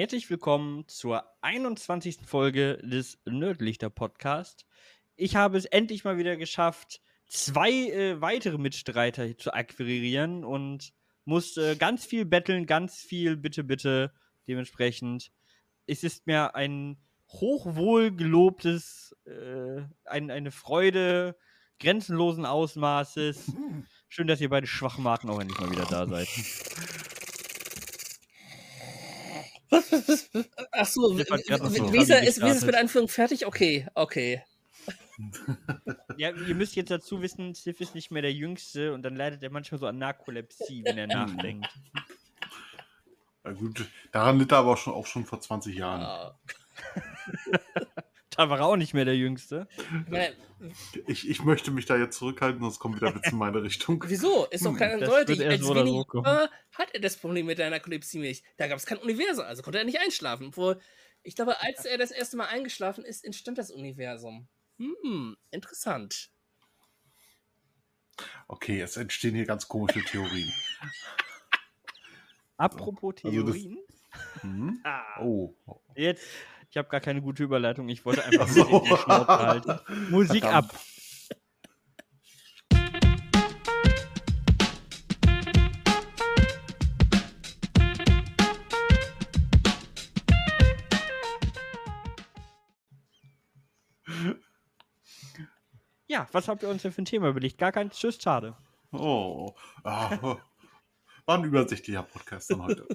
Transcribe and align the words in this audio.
Herzlich 0.00 0.30
willkommen 0.30 0.88
zur 0.88 1.24
21. 1.42 2.20
Folge 2.24 2.78
des 2.78 3.18
Nerdlichter 3.26 3.90
Podcast. 3.90 4.64
Ich 5.14 5.36
habe 5.36 5.58
es 5.58 5.66
endlich 5.66 6.04
mal 6.04 6.16
wieder 6.16 6.38
geschafft, 6.38 7.02
zwei 7.26 7.70
äh, 7.70 8.18
weitere 8.18 8.56
Mitstreiter 8.56 9.36
zu 9.36 9.52
akquirieren 9.52 10.42
und 10.42 10.94
musste 11.26 11.76
ganz 11.76 12.06
viel 12.06 12.24
betteln, 12.24 12.64
ganz 12.64 12.96
viel 12.96 13.36
bitte, 13.36 13.62
bitte. 13.62 14.14
Dementsprechend 14.48 15.32
es 15.86 16.02
ist 16.02 16.26
mir 16.26 16.54
ein 16.54 16.96
hochwohl 17.28 18.10
gelobtes, 18.10 19.14
äh, 19.26 19.82
ein, 20.06 20.30
eine 20.30 20.50
Freude 20.50 21.36
grenzenlosen 21.78 22.46
Ausmaßes. 22.46 23.52
Schön, 24.08 24.28
dass 24.28 24.40
ihr 24.40 24.48
beide 24.48 24.66
Schwachmaten 24.66 25.28
auch 25.28 25.42
endlich 25.42 25.60
mal 25.60 25.70
wieder 25.70 25.84
da 25.84 26.06
seid. 26.06 26.28
Was, 29.70 29.92
was, 29.92 30.08
was? 30.34 30.48
Ach 30.72 30.86
so, 30.86 31.16
wie 31.16 32.26
ist 32.26 32.38
ist 32.38 32.66
mit 32.66 32.74
Anführung 32.74 33.08
fertig? 33.08 33.46
Okay, 33.46 33.86
okay. 33.94 34.42
Ja, 36.16 36.30
ihr 36.30 36.54
müsst 36.54 36.76
jetzt 36.76 36.90
dazu 36.90 37.22
wissen, 37.22 37.54
Sif 37.54 37.80
ist 37.80 37.94
nicht 37.94 38.10
mehr 38.10 38.22
der 38.22 38.32
Jüngste 38.32 38.92
und 38.94 39.02
dann 39.02 39.16
leidet 39.16 39.42
er 39.42 39.50
manchmal 39.50 39.78
so 39.78 39.86
an 39.86 39.98
Narkolepsie, 39.98 40.82
wenn 40.84 40.98
er 40.98 41.06
nachdenkt. 41.06 41.68
Ja, 43.44 43.52
gut, 43.52 43.86
daran 44.12 44.38
litt 44.38 44.52
er 44.52 44.58
aber 44.58 44.72
auch 44.72 44.78
schon, 44.78 44.94
auch 44.94 45.06
schon 45.06 45.24
vor 45.26 45.40
20 45.40 45.76
Jahren. 45.76 46.02
Ah, 46.02 46.38
Da 48.36 48.48
war 48.48 48.58
er 48.60 48.66
auch 48.66 48.76
nicht 48.76 48.94
mehr 48.94 49.04
der 49.04 49.16
Jüngste. 49.16 49.66
ich 51.08 51.28
Ich, 51.28 51.42
möchte 51.42 51.70
mich 51.72 51.86
da 51.86 51.96
jetzt 51.96 52.16
zurückhalten, 52.16 52.60
sonst 52.60 52.78
kommt 52.78 52.96
wieder 52.96 53.12
Witz 53.14 53.32
in 53.32 53.38
meine 53.38 53.62
Richtung. 53.62 54.02
wieso? 54.06 54.46
Ist 54.46 54.64
doch 54.64 54.76
kein 54.76 54.92
eindeutig. 55.02 55.44
Als 55.44 55.62
so 55.62 55.74
war, 55.74 56.48
hat 56.72 56.94
er 56.94 57.00
das 57.00 57.16
Problem 57.16 57.46
mit 57.46 57.58
der 57.58 57.70
Narkolepsie 57.70 58.20
nicht. 58.20 58.44
Da 58.56 58.68
gab 58.68 58.78
es 58.78 58.86
kein 58.86 58.98
Universum, 58.98 59.44
also 59.44 59.62
konnte 59.62 59.78
er 59.78 59.84
nicht 59.84 59.98
einschlafen. 60.00 60.48
Obwohl, 60.48 60.80
ich 61.22 61.34
glaube, 61.34 61.60
als 61.60 61.84
er 61.84 61.98
das 61.98 62.12
erste 62.12 62.36
Mal 62.36 62.46
eingeschlafen 62.46 63.04
ist, 63.04 63.24
entstand 63.24 63.58
das 63.58 63.70
Universum. 63.72 64.48
Hm, 64.78 65.36
interessant. 65.50 66.30
Okay, 68.48 68.80
es 68.80 68.96
entstehen 68.96 69.34
hier 69.34 69.44
ganz 69.44 69.66
komische 69.66 70.04
Theorien. 70.04 70.52
Apropos 72.56 73.14
Also 73.24 73.42
das- 73.42 73.54
Theorien. 73.56 73.78
Hm? 74.40 74.80
Ah, 74.84 75.20
Oh. 75.20 75.54
Jetzt, 75.94 76.24
ich 76.70 76.76
habe 76.76 76.88
gar 76.88 77.00
keine 77.00 77.20
gute 77.20 77.42
Überleitung. 77.42 77.88
Ich 77.88 78.04
wollte 78.04 78.24
einfach 78.24 78.48
so. 78.48 78.80
die 78.80 78.96
Schnauze 78.96 79.26
halten. 79.26 79.80
Musik 80.10 80.44
Verdammt. 80.44 80.72
ab. 80.72 80.80
Ja, 96.06 96.26
was 96.32 96.48
habt 96.48 96.62
ihr 96.62 96.68
uns 96.68 96.82
denn 96.82 96.92
für 96.92 97.02
ein 97.02 97.04
Thema 97.04 97.28
überlegt? 97.28 97.58
Gar 97.58 97.70
kein 97.70 97.90
Tschüss, 97.90 98.20
schade. 98.20 98.56
Oh. 98.90 99.54
Ah, 99.84 100.10
war 101.26 101.38
ein 101.38 101.44
übersichtlicher 101.44 102.02
Podcast 102.02 102.50
dann 102.50 102.62
heute. 102.62 102.86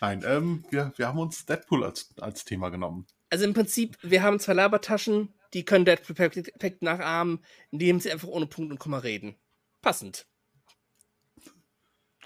Nein, 0.00 0.22
ähm, 0.26 0.64
wir, 0.70 0.92
wir 0.96 1.08
haben 1.08 1.18
uns 1.18 1.46
Deadpool 1.46 1.84
als, 1.84 2.14
als 2.18 2.44
Thema 2.44 2.68
genommen. 2.70 3.06
Also 3.30 3.44
im 3.44 3.54
Prinzip, 3.54 3.96
wir 4.02 4.22
haben 4.22 4.40
zwei 4.40 4.54
Labertaschen, 4.54 5.32
die 5.54 5.64
können 5.64 5.84
Deadpool 5.84 6.14
perfekt, 6.16 6.82
nachahmen, 6.82 7.44
indem 7.70 8.00
sie 8.00 8.10
einfach 8.10 8.28
ohne 8.28 8.46
Punkt 8.46 8.72
und 8.72 8.78
Komma 8.78 8.98
reden. 8.98 9.36
Passend. 9.82 10.26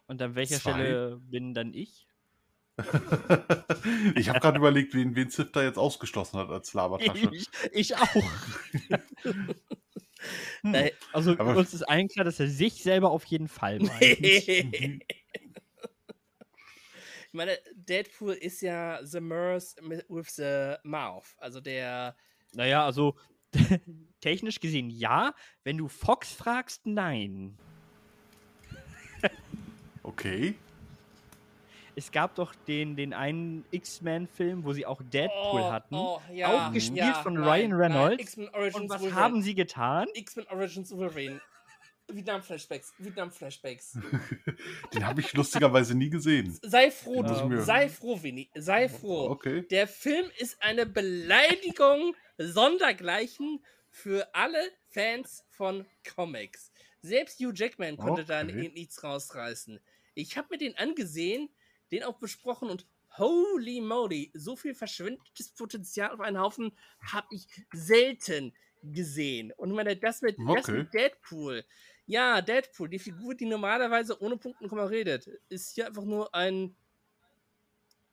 Und 0.06 0.20
an 0.20 0.34
welcher 0.34 0.60
Zwei. 0.60 0.72
Stelle 0.72 1.20
bin 1.20 1.54
dann 1.54 1.72
ich? 1.72 2.06
ich 4.16 4.28
habe 4.28 4.40
gerade 4.40 4.58
überlegt, 4.58 4.94
wen, 4.94 5.14
wen 5.14 5.30
Sif 5.30 5.52
da 5.52 5.62
jetzt 5.62 5.78
ausgeschlossen 5.78 6.38
hat 6.38 6.50
als 6.50 6.74
Labertasche. 6.74 7.30
Ich, 7.32 7.48
ich 7.72 7.96
auch. 7.96 8.14
Hm. 10.62 10.74
Also 11.12 11.32
Aber- 11.32 11.56
uns 11.56 11.74
ist 11.74 11.82
allen 11.82 12.08
klar, 12.08 12.24
dass 12.24 12.40
er 12.40 12.48
sich 12.48 12.82
selber 12.82 13.10
auf 13.10 13.24
jeden 13.26 13.48
Fall 13.48 13.78
meint. 13.80 15.02
Ich 17.34 17.36
meine, 17.36 17.58
Deadpool 17.74 18.34
ist 18.34 18.60
ja 18.60 19.00
the 19.02 19.18
Mers 19.20 19.74
with 20.08 20.36
the 20.36 20.76
mouth. 20.84 21.34
Also 21.38 21.60
der. 21.60 22.14
naja, 22.52 22.84
also 22.86 23.16
technisch 24.20 24.60
gesehen 24.60 24.88
ja. 24.88 25.34
Wenn 25.64 25.76
du 25.76 25.88
Fox 25.88 26.32
fragst, 26.32 26.86
nein. 26.86 27.58
Okay. 30.04 30.54
Es 31.96 32.12
gab 32.12 32.36
doch 32.36 32.54
den, 32.68 32.94
den 32.94 33.12
einen 33.12 33.64
X-Men-Film, 33.72 34.62
wo 34.64 34.72
sie 34.72 34.86
auch 34.86 35.00
Deadpool 35.02 35.60
Oh, 35.62 35.72
hatten. 35.72 35.94
oh, 35.96 36.20
ja, 36.32 36.68
auch 36.68 36.72
gespielt 36.72 36.98
ja, 36.98 37.14
von 37.14 37.34
nein, 37.34 37.42
Ryan 37.44 37.70
nein, 37.70 37.80
Reynolds. 37.80 38.38
Origins 38.52 38.74
Und 38.76 38.90
was 38.90 39.00
Wolverine. 39.00 39.14
haben 39.14 39.42
sie 39.42 39.54
getan? 39.56 40.06
X-Men 40.14 40.46
Origins 40.48 40.94
Wolverine. 40.96 41.40
Vietnam-Flashbacks. 42.12 42.92
Vietnam-Flashbacks. 42.98 43.98
Den 44.94 45.06
habe 45.06 45.20
ich 45.20 45.32
lustigerweise 45.32 45.94
nie 45.94 46.10
gesehen. 46.10 46.58
Sei 46.62 46.90
froh, 46.90 47.22
du. 47.22 47.62
Sei 47.62 47.88
froh, 47.88 48.22
Winnie. 48.22 48.50
Sei 48.54 48.88
froh. 48.88 49.30
Okay. 49.30 49.62
Der 49.70 49.86
Film 49.88 50.30
ist 50.38 50.62
eine 50.62 50.86
Beleidigung 50.86 52.14
sondergleichen 52.38 53.64
für 53.90 54.34
alle 54.34 54.58
Fans 54.90 55.44
von 55.50 55.86
Comics. 56.14 56.72
Selbst 57.02 57.38
Hugh 57.40 57.52
Jackman 57.54 57.96
konnte 57.96 58.24
da 58.24 58.42
Okay. 58.42 58.70
nichts 58.74 59.02
rausreißen. 59.02 59.80
Ich 60.14 60.36
habe 60.36 60.48
mir 60.50 60.58
den 60.58 60.76
angesehen, 60.76 61.48
den 61.92 62.02
auch 62.02 62.18
besprochen 62.18 62.70
und 62.70 62.86
holy 63.18 63.80
moly, 63.80 64.30
so 64.34 64.56
viel 64.56 64.74
verschwendetes 64.74 65.50
Potenzial 65.52 66.10
auf 66.10 66.20
einen 66.20 66.40
Haufen 66.40 66.76
habe 67.12 67.28
ich 67.30 67.46
selten 67.72 68.52
gesehen. 68.82 69.52
Und 69.56 69.70
meine, 69.72 69.96
das 69.96 70.22
mit, 70.22 70.36
das 70.38 70.68
Okay. 70.68 70.72
mit 70.72 70.94
Deadpool. 70.94 71.64
Ja, 72.06 72.42
Deadpool, 72.42 72.88
die 72.90 72.98
Figur, 72.98 73.34
die 73.34 73.46
normalerweise 73.46 74.20
ohne 74.20 74.36
Punkten 74.36 74.68
Komma 74.68 74.84
redet, 74.84 75.26
ist 75.48 75.74
hier 75.74 75.86
einfach 75.86 76.04
nur 76.04 76.34
ein 76.34 76.76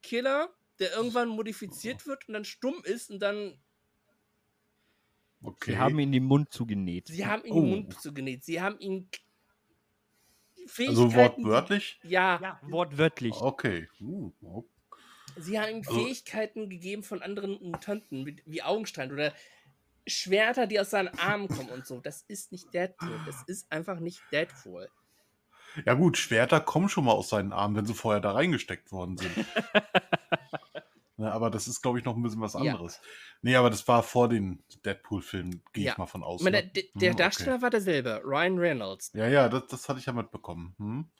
Killer, 0.02 0.50
der 0.80 0.94
irgendwann 0.94 1.28
modifiziert 1.30 2.06
wird 2.08 2.28
und 2.28 2.34
dann 2.34 2.46
stumm 2.46 2.82
ist 2.84 3.12
und 3.12 3.20
dann. 3.20 3.60
okay. 5.44 5.72
Sie 5.72 5.78
haben 5.78 6.00
ihn 6.00 6.12
den 6.12 6.24
Mund 6.24 6.52
zugenäht. 6.54 7.08
Sie 7.08 7.26
haben 7.26 7.44
ihm 7.44 7.52
Oh. 7.54 7.62
den 7.62 7.70
Mund 7.70 8.02
zugenäht. 8.02 8.44
Sie 8.46 8.62
haben 8.62 8.80
ihm 8.80 9.10
also 10.58 11.10
Fähigkeiten. 11.10 11.44
wortwörtlich? 11.44 12.00
Ja, 12.04 12.40
Ja, 12.42 12.60
wortwörtlich. 12.64 13.34
Okay. 13.34 13.90
Uh, 14.00 14.32
sie 15.38 15.60
haben 15.60 15.70
ihm 15.70 15.78
Also- 15.86 16.00
Fähigkeiten 16.00 16.70
gegeben 16.70 17.04
von 17.04 17.22
anderen 17.22 17.62
Mutanten, 17.62 18.26
wie, 18.26 18.42
wie 18.46 18.62
Augenstrahlen 18.64 19.12
oder 19.12 19.34
Schwerter, 20.08 20.68
die 20.68 20.80
aus 20.80 20.90
seinen 20.90 21.10
Armen 21.20 21.48
kommen 21.48 21.70
und 21.70 21.86
so. 21.86 22.00
Das 22.00 22.24
ist 22.28 22.52
nicht 22.52 22.74
Deadpool. 22.74 23.20
Das 23.26 23.44
ist 23.48 23.72
einfach 23.72 24.00
nicht 24.00 24.20
Deadpool. 24.32 24.90
Ja 25.86 25.94
gut, 25.94 26.18
Schwerter 26.18 26.60
kommen 26.60 26.90
schon 26.90 27.06
mal 27.06 27.14
aus 27.14 27.30
seinen 27.30 27.54
Armen, 27.54 27.76
wenn 27.78 27.86
sie 27.86 27.94
vorher 27.94 28.20
da 28.22 28.32
reingesteckt 28.32 28.92
worden 28.92 29.18
sind. 29.18 29.36
Ne, 31.18 31.32
aber 31.32 31.52
das 31.52 31.68
ist, 31.68 31.84
glaube 31.84 32.00
ich, 32.00 32.06
noch 32.06 32.16
ein 32.16 32.24
bisschen 32.24 32.42
was 32.42 32.54
Ja. 32.54 32.60
anderes. 32.62 33.00
Nee, 33.44 33.56
aber 33.56 33.70
das 33.70 33.88
war 33.88 34.02
vor 34.02 34.28
den 34.28 34.64
Deadpool-Filmen, 34.84 35.62
gehe 35.72 35.86
Ja. 35.86 35.92
ich 35.92 35.98
mal 36.00 36.08
von 36.08 36.24
aus. 36.24 36.42
Ne? 36.42 36.50
der, 36.52 36.64
der 36.96 37.12
Hm, 37.12 37.18
Darsteller 37.18 37.54
okay. 37.56 37.62
war 37.62 37.70
derselbe, 37.70 38.22
Ryan 38.26 38.58
Reynolds. 38.58 39.12
Ja, 39.14 39.28
ja, 39.28 39.48
das, 39.48 39.68
das 39.68 39.88
hatte 39.88 40.00
ich 40.00 40.08
ja 40.08 40.14
mitbekommen. 40.14 40.74
Hm? 40.80 41.12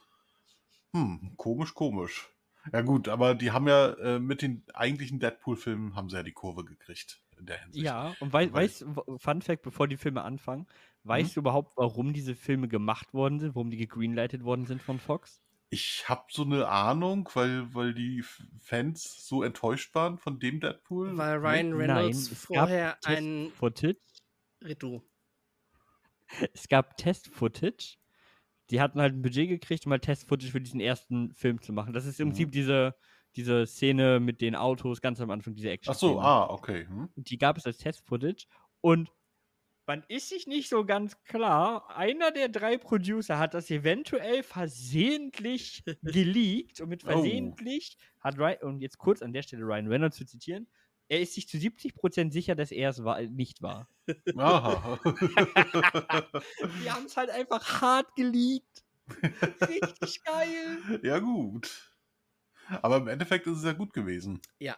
Hm, 0.96 1.34
komisch, 1.38 1.76
komisch. 1.76 2.30
Ja 2.74 2.82
gut, 2.82 3.10
aber 3.10 3.36
die 3.36 3.52
haben 3.52 3.68
ja 3.68 3.90
äh, 3.94 4.20
mit 4.20 4.42
den 4.42 4.66
eigentlichen 4.74 5.20
Deadpool-Filmen 5.20 5.96
haben 5.96 6.10
sie 6.10 6.16
ja 6.16 6.24
die 6.24 6.32
Kurve 6.34 6.66
gekriegt 6.66 7.22
in 7.42 7.48
der 7.48 7.60
Hinsicht. 7.62 7.86
Ja, 7.86 8.16
und 8.20 8.34
wei 8.34 8.52
weißt 8.54 8.82
du, 8.82 9.18
Fun 9.18 9.42
Fact, 9.42 9.62
bevor 9.64 9.88
die 9.88 9.98
Filme 9.98 10.24
anfangen, 10.24 10.68
weißt 11.04 11.36
Mhm. 11.36 11.36
du 11.36 11.40
überhaupt, 11.42 11.76
warum 11.78 12.14
diese 12.14 12.36
Filme 12.36 12.68
gemacht 12.68 13.14
worden 13.14 13.40
sind, 13.40 13.56
warum 13.56 13.70
die 13.72 13.78
gegreenlightet 13.78 14.44
worden 14.44 14.66
sind 14.66 14.82
von 14.82 15.00
Fox? 15.00 15.42
Ich 15.70 16.08
habe 16.10 16.26
so 16.30 16.44
eine 16.44 16.68
Ahnung, 16.68 17.30
weil, 17.34 17.74
weil 17.74 17.94
die 17.94 18.24
Fans 18.60 19.26
so 19.28 19.42
enttäuscht 19.44 19.96
waren 19.96 20.18
von 20.18 20.40
dem 20.40 20.60
Deadpool. 20.60 21.18
Weil? 21.18 21.38
Ryan 21.38 21.74
Reynolds 21.74 22.28
es 22.30 22.52
gab 22.52 22.70
vorher 22.70 22.98
ein 23.06 23.54
Test-Footage. 23.54 23.98
Ritu. 24.64 25.02
Es 26.54 26.68
gab 26.68 26.98
Test-Footage. 26.98 27.98
Die 28.72 28.82
hatten 28.82 29.02
halt 29.02 29.16
ein 29.16 29.22
Budget 29.24 29.50
gekriegt, 29.50 29.86
um 29.86 29.94
halt 29.94 30.04
Test-Footage 30.04 30.52
für 30.52 30.62
diesen 30.62 30.80
ersten 30.82 31.34
Film 31.34 31.62
zu 31.62 31.74
machen. 31.74 31.94
Das 31.94 32.06
ist 32.06 32.20
im 32.20 32.30
Mhm. 32.30 32.30
Prinzip 32.30 32.52
diese, 32.52 32.96
diese 33.36 33.66
Szene 33.66 34.20
mit 34.20 34.42
den 34.42 34.56
Autos 34.56 35.02
ganz 35.02 35.20
am 35.22 35.30
Anfang, 35.32 35.56
diese 35.56 35.70
action 35.70 35.94
Ach 35.94 35.98
so, 36.00 36.20
ah, 36.20 36.50
okay. 36.50 36.86
Hm? 36.88 37.10
Die 37.16 37.38
gab 37.38 37.58
es 37.58 37.66
als 37.66 37.78
Test-Footage. 37.78 38.46
Und 38.82 39.12
man 39.88 40.04
ist 40.08 40.30
sich 40.30 40.48
nicht 40.48 40.70
so 40.70 40.86
ganz 40.86 41.22
klar. 41.24 41.90
Einer 41.96 42.32
der 42.32 42.50
drei 42.50 42.78
Producer 42.78 43.40
hat 43.40 43.54
das 43.54 43.70
eventuell 43.72 44.44
versehentlich 44.44 45.84
geleakt. 46.04 46.82
Und 46.82 46.90
mit 46.90 47.04
Oh. 47.04 47.08
versehentlich 47.08 47.98
hat 48.20 48.38
Ryan, 48.38 48.58
und 48.62 48.80
jetzt 48.82 48.98
kurz 48.98 49.22
an 49.22 49.34
der 49.34 49.42
Stelle 49.44 49.64
Ryan 49.64 49.88
Reynolds 49.88 50.18
zu 50.18 50.26
zitieren, 50.26 50.68
er 51.10 51.20
ist 51.20 51.34
sich 51.34 51.48
zu 51.50 51.58
70% 51.58 52.32
sicher, 52.32 52.56
dass 52.56 52.72
er 52.72 52.90
es 52.92 53.04
war, 53.04 53.20
nicht 53.22 53.62
war. 53.62 53.90
Aha. 54.38 54.98
Die 56.84 56.90
haben 56.90 57.06
es 57.06 57.18
halt 57.18 57.30
einfach 57.32 57.82
hart 57.82 58.16
geleakt. 58.16 58.86
Richtig 59.68 60.24
geil. 60.24 61.02
ja, 61.04 61.20
gut. 61.20 61.91
Aber 62.82 62.98
im 62.98 63.08
Endeffekt 63.08 63.48
ist 63.48 63.58
es 63.58 63.64
ja 63.64 63.74
gut 63.74 63.94
gewesen. 63.94 64.42
Ja, 64.60 64.78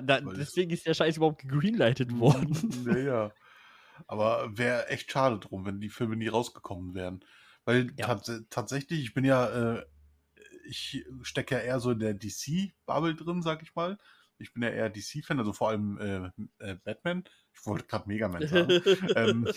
da, 0.00 0.24
Weil- 0.24 0.36
deswegen 0.36 0.70
ist 0.70 0.86
der 0.86 0.94
Scheiß 0.94 1.16
überhaupt 1.16 1.42
gegreenlightet 1.42 2.18
worden. 2.18 2.56
Naja. 2.84 3.32
Aber 4.06 4.56
wäre 4.58 4.88
echt 4.88 5.10
schade 5.12 5.38
drum, 5.38 5.64
wenn 5.64 5.80
die 5.80 5.90
Filme 5.90 6.16
nie 6.16 6.28
rausgekommen 6.28 6.94
wären. 6.94 7.24
Weil 7.64 7.92
Ja. 7.96 8.06
tats 8.06 8.32
tatsächlich, 8.50 9.00
ich 9.02 9.14
bin 9.14 9.24
ja, 9.24 9.74
äh, 9.76 9.84
ich 10.66 11.04
stecke 11.22 11.56
ja 11.56 11.60
eher 11.60 11.80
so 11.80 11.90
in 11.92 11.98
der 12.00 12.14
DC-Bubble 12.14 13.14
drin, 13.14 13.42
sag 13.42 13.62
ich 13.62 13.74
mal. 13.74 13.98
Ich 14.38 14.52
bin 14.54 14.62
ja 14.64 14.70
eher 14.70 14.90
DC-Fan, 14.90 15.38
also 15.38 15.52
vor 15.52 15.68
allem 15.68 15.98
äh, 15.98 16.30
äh, 16.70 16.74
Batman. 16.82 17.22
Ich 17.52 17.64
wollte 17.66 17.86
gerade 17.86 18.08
Megaman 18.08 18.46
sagen. 18.48 18.70
ähm, 19.16 19.48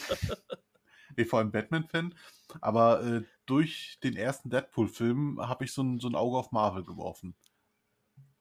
nee, 1.15 1.25
vor 1.25 1.39
allem 1.39 1.51
Batman-Fan. 1.51 2.13
Aber 2.61 3.03
äh, 3.03 3.23
durch 3.47 3.97
den 4.03 4.15
ersten 4.15 4.49
Deadpool-Film 4.51 5.39
habe 5.41 5.65
ich 5.65 5.71
so 5.73 5.81
ein, 5.81 5.99
so 5.99 6.07
ein 6.07 6.15
Auge 6.15 6.37
auf 6.37 6.51
Marvel 6.51 6.83
geworfen. 6.83 7.35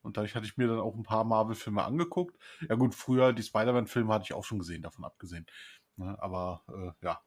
Und 0.05 0.17
dadurch 0.17 0.35
hatte 0.37 0.47
ich 0.47 0.57
mir 0.57 0.69
dann 0.69 0.79
auch 0.79 0.95
ein 0.95 1.03
paar 1.03 1.25
Marvel-Filme 1.25 1.83
angeguckt. 1.83 2.39
Ja 2.69 2.77
gut, 2.77 2.95
früher 2.95 3.33
die 3.33 3.43
Spider-Man-Filme 3.43 4.13
hatte 4.13 4.25
ich 4.25 4.35
auch 4.35 4.45
schon 4.45 4.59
gesehen, 4.61 4.83
davon 4.83 5.05
abgesehen. 5.05 5.47
Ne, 5.97 6.17
aber 6.23 6.63
äh, 6.69 7.05
ja, 7.07 7.21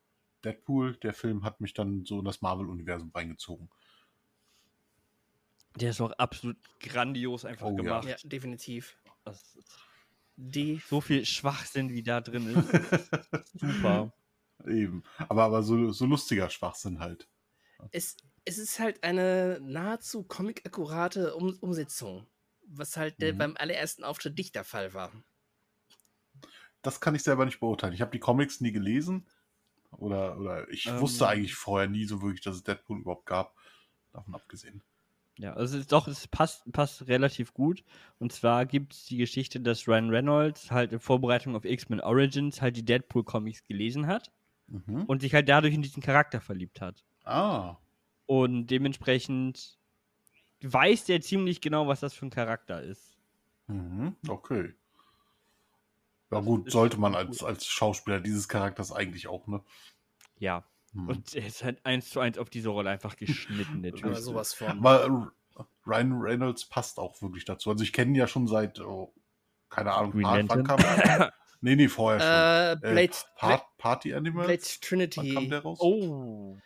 Deadpool, 0.46 0.96
der 0.98 1.14
Film 1.14 1.44
hat 1.44 1.60
mich 1.60 1.74
dann 1.74 2.06
so 2.06 2.20
in 2.20 2.26
das 2.26 2.42
Marvel-Universum 2.42 3.12
reingezogen. 3.14 3.70
Der 5.76 5.92
ist 5.92 6.02
auch 6.02 6.12
absolut 6.14 6.58
grandios 6.80 7.46
einfach 7.46 7.68
Oh, 7.68 7.72
ja. 7.72 7.76
gemacht. 7.78 8.08
ja, 8.08 8.16
definitiv. 8.24 8.98
Ist 9.30 9.58
Die, 10.36 10.82
so 10.88 11.02
viel 11.02 11.26
Schwachsinn, 11.26 11.90
wie 11.90 12.04
da 12.04 12.22
drin 12.22 12.48
ist. 12.48 12.70
Super. 13.60 14.12
Eben. 14.66 15.04
Aber, 15.30 15.44
aber 15.46 15.64
so, 15.64 15.92
so 15.92 16.06
lustiger 16.06 16.50
Schwachsinn 16.50 17.00
halt. 17.00 17.28
es, 17.92 18.18
es 18.46 18.58
ist 18.58 18.80
halt 18.80 19.04
eine 19.04 19.60
nahezu 19.62 20.24
comic-akkurate 20.24 21.36
um 21.36 21.58
Umsetzung, 21.60 22.26
was 22.68 22.98
halt 22.98 23.22
der 23.22 23.34
Mhm. 23.34 23.38
beim 23.38 23.58
allerersten 23.58 24.04
Auftritt 24.04 24.38
nicht 24.38 24.56
der 24.56 24.64
Fall 24.64 24.94
war. 24.94 25.12
Das 26.82 27.02
kann 27.02 27.16
ich 27.16 27.24
selber 27.24 27.46
nicht 27.46 27.60
beurteilen. 27.60 27.94
Ich 27.94 28.02
habe 28.02 28.12
die 28.12 28.20
Comics 28.20 28.62
nie 28.62 28.72
gelesen. 28.72 29.26
Oder, 29.92 30.38
oder 30.38 30.70
ich 30.70 30.86
Ähm. 30.88 31.00
wusste 31.00 31.28
eigentlich 31.28 31.56
vorher 31.56 31.90
nie 31.90 32.06
so 32.06 32.22
wirklich, 32.22 32.42
dass 32.42 32.56
es 32.56 32.64
Deadpool 32.64 33.00
überhaupt 33.00 33.26
gab. 33.26 33.56
Davon 34.14 34.36
abgesehen. 34.36 34.82
Ja, 35.38 35.54
also 35.54 35.76
es 35.76 35.82
ist 35.82 35.92
doch, 35.92 36.08
es 36.08 36.28
passt, 36.28 36.70
passt 36.72 37.08
relativ 37.08 37.54
gut. 37.54 37.84
Und 38.20 38.34
zwar 38.34 38.66
gibt 38.66 38.94
es 38.94 39.06
die 39.06 39.18
Geschichte, 39.18 39.60
dass 39.60 39.88
Ryan 39.88 40.10
Reynolds 40.10 40.72
halt 40.72 40.92
in 40.92 41.00
Vorbereitung 41.00 41.56
auf 41.56 41.64
X-Men 41.64 42.02
Origins 42.02 42.62
halt 42.62 42.76
die 42.76 42.84
Deadpool-Comics 42.86 43.64
gelesen 43.66 44.08
hat 44.08 44.32
Mhm. 44.68 45.04
und 45.06 45.22
sich 45.22 45.34
halt 45.34 45.48
dadurch 45.48 45.74
in 45.74 45.82
diesen 45.84 46.02
Charakter 46.02 46.42
verliebt 46.42 46.82
hat. 46.82 47.04
Ah. 47.24 47.78
Und 48.26 48.68
dementsprechend 48.68 49.78
weiß 50.62 51.06
der 51.06 51.22
ziemlich 51.22 51.62
genau, 51.62 51.88
was 51.88 52.00
das 52.00 52.14
für 52.14 52.26
ein 52.26 52.32
Charakter 52.32 52.82
ist. 52.82 53.18
Mhm. 53.68 54.16
Okay. 54.28 54.74
Ja 56.32 56.40
gut, 56.42 56.72
sollte 56.72 56.98
man 56.98 57.16
als, 57.16 57.44
als 57.44 57.66
Schauspieler 57.66 58.20
dieses 58.20 58.50
Charakters 58.50 58.92
eigentlich 58.92 59.28
auch, 59.28 59.48
ne? 59.48 59.62
Ja. 60.40 60.64
Mhm. 60.94 61.08
Und 61.10 61.36
er 61.36 61.46
ist 61.46 61.64
halt 61.64 61.86
eins 61.86 62.10
zu 62.10 62.20
eins 62.20 62.38
auf 62.38 62.50
diese 62.50 62.70
Rolle 62.70 62.90
einfach 62.90 63.16
geschnitten, 63.16 63.82
Typ. 63.96 64.06
Aber 64.06 64.16
sowas 64.16 64.54
von. 64.54 64.68
Aber 64.68 65.06
äh, 65.58 65.64
Ryan 65.86 66.14
Reynolds 66.14 66.66
passt 66.66 67.00
auch 67.00 67.22
wirklich 67.22 67.46
dazu. 67.46 67.70
Also 67.70 67.84
ich 67.84 67.94
kenne 67.94 68.12
ihn 68.12 68.16
ja 68.16 68.28
schon 68.28 68.48
seit, 68.48 68.80
oh, 68.80 69.14
keine 69.70 69.94
Ahnung, 69.94 70.12
Green 70.12 70.50
wann 70.50 71.32
Nee, 71.62 71.76
nee, 71.76 71.88
vorher 71.88 72.20
schon. 72.20 72.90
Äh, 72.90 72.94
Blade, 72.94 73.18
Part, 73.36 73.64
Party 73.78 74.14
Animals? 74.14 74.48
Blade 74.48 74.62
Wann 74.62 75.10
kam 75.10 75.24
Trinity. 75.24 75.50
der 75.50 75.60
raus? 75.62 75.80
Oh. 75.82 76.58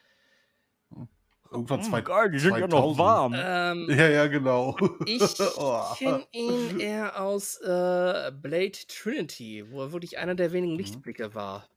Irgendwann 1.51 1.81
Oh 1.81 1.83
zwei, 1.83 2.01
geil, 2.01 2.31
die 2.31 2.39
sind 2.39 2.53
ja 2.57 2.67
noch 2.67 2.95
2000. 2.95 2.97
warm. 2.99 3.33
Ähm, 3.37 3.87
Ja, 3.99 4.07
ja, 4.09 4.27
genau. 4.27 4.77
ich 5.05 5.21
Oh. 5.57 5.83
kenne 5.97 6.25
ihn 6.31 6.79
eher 6.79 7.21
aus 7.21 7.57
äh, 7.57 8.31
Blade 8.41 8.71
Trinity, 8.87 9.69
wo 9.69 9.81
er 9.81 9.91
wirklich 9.91 10.17
einer 10.17 10.35
der 10.35 10.53
wenigen 10.53 10.73
Mhm. 10.73 10.79
Lichtblicke 10.79 11.35
war. 11.35 11.67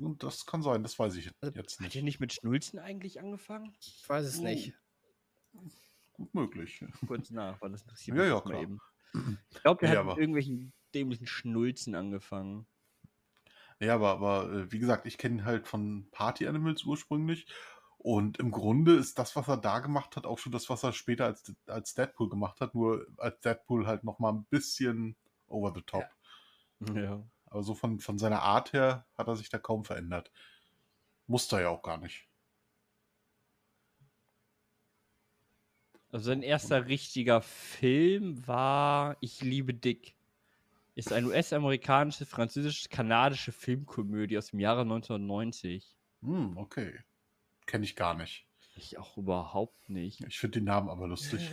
Und 0.00 0.22
das 0.22 0.46
kann 0.46 0.62
sein, 0.62 0.82
das 0.82 0.98
weiß 0.98 1.16
ich 1.16 1.30
Also, 1.40 1.54
jetzt 1.58 1.74
Hat 1.76 1.80
nicht. 1.86 1.96
er 1.96 2.02
nicht 2.02 2.20
mit 2.20 2.32
Schnulzen 2.32 2.78
eigentlich 2.78 3.20
angefangen? 3.20 3.74
Ich 3.80 4.08
weiß 4.08 4.24
es 4.26 4.38
Oh. 4.38 4.44
nicht. 4.44 4.72
Gut 6.14 6.34
möglich. 6.34 6.82
Kurz 7.06 7.30
nach, 7.30 7.60
weil 7.60 7.70
das 7.72 7.82
interessiert 7.82 8.16
Ja, 8.16 8.22
mich 8.24 8.32
ja, 8.32 8.40
klar. 8.40 8.62
eben. 8.62 8.80
Ich 9.50 9.60
glaube, 9.62 9.80
der 9.80 9.88
Nee, 9.90 9.94
hat 9.96 10.00
aber- 10.00 10.12
mit 10.14 10.20
irgendwelchen 10.20 10.72
dämlichen 10.94 11.26
Schnulzen 11.26 11.94
angefangen. 11.94 12.66
Ja, 13.80 13.94
aber, 13.94 14.08
aber 14.10 14.52
äh, 14.52 14.72
wie 14.72 14.78
gesagt, 14.78 15.06
ich 15.06 15.18
kenne 15.18 15.36
ihn 15.36 15.44
halt 15.44 15.68
von 15.68 16.08
Party 16.10 16.46
Animals 16.48 16.84
ursprünglich. 16.84 17.46
Und 17.98 18.38
im 18.38 18.52
Grunde 18.52 18.94
ist 18.94 19.18
das, 19.18 19.34
was 19.34 19.48
er 19.48 19.56
da 19.56 19.80
gemacht 19.80 20.16
hat, 20.16 20.24
auch 20.24 20.38
schon 20.38 20.52
das, 20.52 20.70
was 20.70 20.84
er 20.84 20.92
später 20.92 21.26
als, 21.26 21.52
als 21.66 21.94
Deadpool 21.94 22.28
gemacht 22.28 22.60
hat. 22.60 22.74
Nur 22.74 23.06
als 23.16 23.40
Deadpool 23.40 23.86
halt 23.86 24.04
nochmal 24.04 24.32
ein 24.32 24.44
bisschen 24.44 25.16
over 25.48 25.72
the 25.74 25.82
top. 25.82 26.06
Ja. 26.94 27.22
Aber 27.46 27.62
so 27.62 27.74
von, 27.74 27.98
von 27.98 28.18
seiner 28.18 28.42
Art 28.42 28.72
her 28.72 29.06
hat 29.16 29.26
er 29.26 29.36
sich 29.36 29.48
da 29.48 29.58
kaum 29.58 29.84
verändert. 29.84 30.30
Musste 31.26 31.56
er 31.56 31.62
ja 31.62 31.68
auch 31.70 31.82
gar 31.82 31.98
nicht. 31.98 32.28
Also 36.10 36.26
sein 36.26 36.42
erster 36.42 36.86
richtiger 36.86 37.42
Film 37.42 38.46
war 38.46 39.16
Ich 39.20 39.42
liebe 39.42 39.74
Dick. 39.74 40.14
Ist 40.94 41.12
eine 41.12 41.28
US-amerikanische, 41.28 42.26
französisch-kanadische 42.26 43.52
Filmkomödie 43.52 44.38
aus 44.38 44.50
dem 44.50 44.60
Jahre 44.60 44.82
1990. 44.82 45.96
Hm, 46.22 46.56
okay. 46.56 46.98
Kenne 47.68 47.84
ich 47.84 47.94
gar 47.96 48.14
nicht. 48.14 48.46
Ich 48.76 48.96
auch 48.98 49.18
überhaupt 49.18 49.90
nicht. 49.90 50.22
Ich 50.22 50.38
finde 50.38 50.60
den 50.60 50.64
Namen 50.64 50.88
aber 50.88 51.06
lustig. 51.06 51.50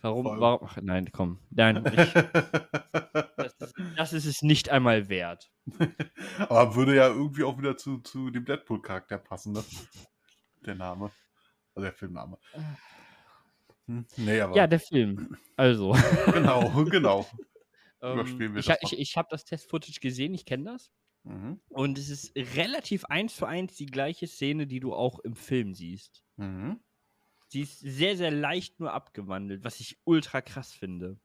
Warum? 0.00 0.26
Warum 0.26 0.68
ach, 0.68 0.78
nein, 0.80 1.10
komm. 1.10 1.40
Nein, 1.50 1.84
ich, 1.92 2.12
das, 3.36 3.54
ist, 3.58 3.74
das 3.96 4.12
ist 4.12 4.26
es 4.26 4.42
nicht 4.42 4.68
einmal 4.70 5.08
wert. 5.08 5.50
aber 6.38 6.76
würde 6.76 6.94
ja 6.94 7.08
irgendwie 7.08 7.42
auch 7.42 7.58
wieder 7.58 7.76
zu, 7.76 7.98
zu 7.98 8.30
dem 8.30 8.44
Deadpool-Charakter 8.44 9.18
passen, 9.18 9.54
ne? 9.54 9.64
Der 10.64 10.76
Name. 10.76 11.10
Also 11.74 11.86
der 11.86 11.92
Filmname. 11.94 12.38
Hm? 13.86 14.06
Nee, 14.18 14.40
aber 14.40 14.54
Ja, 14.54 14.68
der 14.68 14.78
Film. 14.78 15.36
Also. 15.56 15.96
genau, 16.32 16.84
genau. 16.84 17.26
ähm, 18.02 18.20
Überspielen 18.20 18.54
wir 18.54 18.60
ich 18.60 18.66
das 18.66 18.76
ha- 18.76 18.80
ich, 18.82 18.92
mal. 18.92 19.00
ich 19.00 19.16
habe 19.16 19.28
das 19.32 19.44
Test-Footage 19.44 19.98
gesehen, 19.98 20.32
ich 20.32 20.44
kenne 20.46 20.70
das. 20.74 20.92
Mhm. 21.24 21.60
Und 21.68 21.98
es 21.98 22.08
ist 22.08 22.36
relativ 22.36 23.04
eins 23.04 23.36
zu 23.36 23.46
eins 23.46 23.76
die 23.76 23.86
gleiche 23.86 24.26
Szene, 24.26 24.66
die 24.66 24.80
du 24.80 24.94
auch 24.94 25.20
im 25.20 25.36
Film 25.36 25.74
siehst. 25.74 26.24
Mhm. 26.36 26.80
Sie 27.48 27.60
ist 27.60 27.80
sehr, 27.80 28.16
sehr 28.16 28.30
leicht 28.30 28.80
nur 28.80 28.92
abgewandelt, 28.92 29.62
was 29.62 29.80
ich 29.80 30.00
ultra 30.04 30.40
krass 30.40 30.72
finde. 30.72 31.20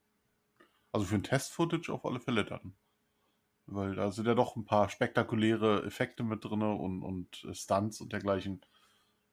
Also 0.91 1.05
für 1.05 1.15
ein 1.15 1.24
Test-Footage 1.24 1.89
auf 1.89 2.05
alle 2.05 2.19
Fälle 2.19 2.43
dann. 2.43 2.75
Weil 3.65 3.95
da 3.95 4.12
sind 4.12 4.27
ja 4.27 4.36
doch 4.36 4.55
ein 4.55 4.65
paar 4.65 4.89
spektakuläre 4.89 5.83
Effekte 5.86 6.24
mit 6.24 6.43
drin 6.43 6.62
und, 6.62 7.01
und 7.01 7.43
äh, 7.45 7.53
Stunts 7.53 8.01
und 8.01 8.13
dergleichen. 8.13 8.62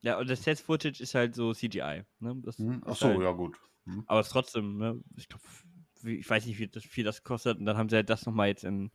Ja, 0.00 0.18
und 0.18 0.28
das 0.28 0.42
Test-Footage 0.42 1.00
ist 1.00 1.14
halt 1.14 1.34
so 1.34 1.52
CGI. 1.52 2.04
Ne? 2.18 2.30
Hm? 2.30 2.42
ist 2.44 2.60
Achso, 2.86 3.08
halt, 3.08 3.20
ja 3.20 3.32
gut. 3.32 3.58
Hm. 3.86 4.04
Aber 4.06 4.22
trotzdem, 4.22 4.78
ne? 4.78 5.00
ich 5.16 5.28
glaube, 5.28 5.44
ich 6.04 6.28
weiß 6.28 6.46
nicht, 6.46 6.58
wie 6.58 6.68
das, 6.68 6.84
viel 6.84 7.04
das 7.04 7.22
kostet. 7.22 7.58
Und 7.58 7.66
dann 7.66 7.76
haben 7.76 7.88
sie 7.88 7.96
halt 7.96 8.10
das 8.10 8.26
nochmal 8.26 8.48
jetzt 8.48 8.64
in 8.64 8.90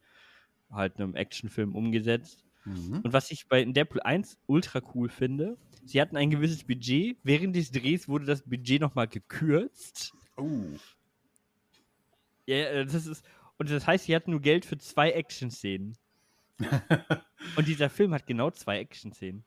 halt 0.71 0.97
einem 0.97 1.15
Actionfilm 1.15 1.75
umgesetzt. 1.75 2.43
Mhm. 2.65 3.01
Und 3.03 3.13
was 3.13 3.31
ich 3.31 3.47
bei 3.47 3.63
Deadpool 3.63 4.01
1 4.01 4.37
ultra 4.47 4.81
cool 4.93 5.09
finde, 5.09 5.57
sie 5.85 6.01
hatten 6.01 6.17
ein 6.17 6.29
gewisses 6.29 6.63
Budget. 6.63 7.17
Während 7.23 7.55
des 7.55 7.71
Drehs 7.71 8.07
wurde 8.07 8.25
das 8.25 8.43
Budget 8.43 8.81
nochmal 8.81 9.07
gekürzt. 9.07 10.13
Oh. 10.37 10.61
Ja, 12.45 12.55
äh, 12.55 12.85
das 12.85 13.05
ist. 13.05 13.25
Und 13.57 13.69
das 13.69 13.85
heißt, 13.85 14.05
sie 14.05 14.15
hatten 14.15 14.31
nur 14.31 14.41
Geld 14.41 14.65
für 14.65 14.77
zwei 14.77 15.11
Action-Szenen. 15.11 15.97
Und 17.55 17.67
dieser 17.67 17.89
Film 17.89 18.13
hat 18.13 18.25
genau 18.25 18.51
zwei 18.51 18.79
Action-Szenen. 18.79 19.43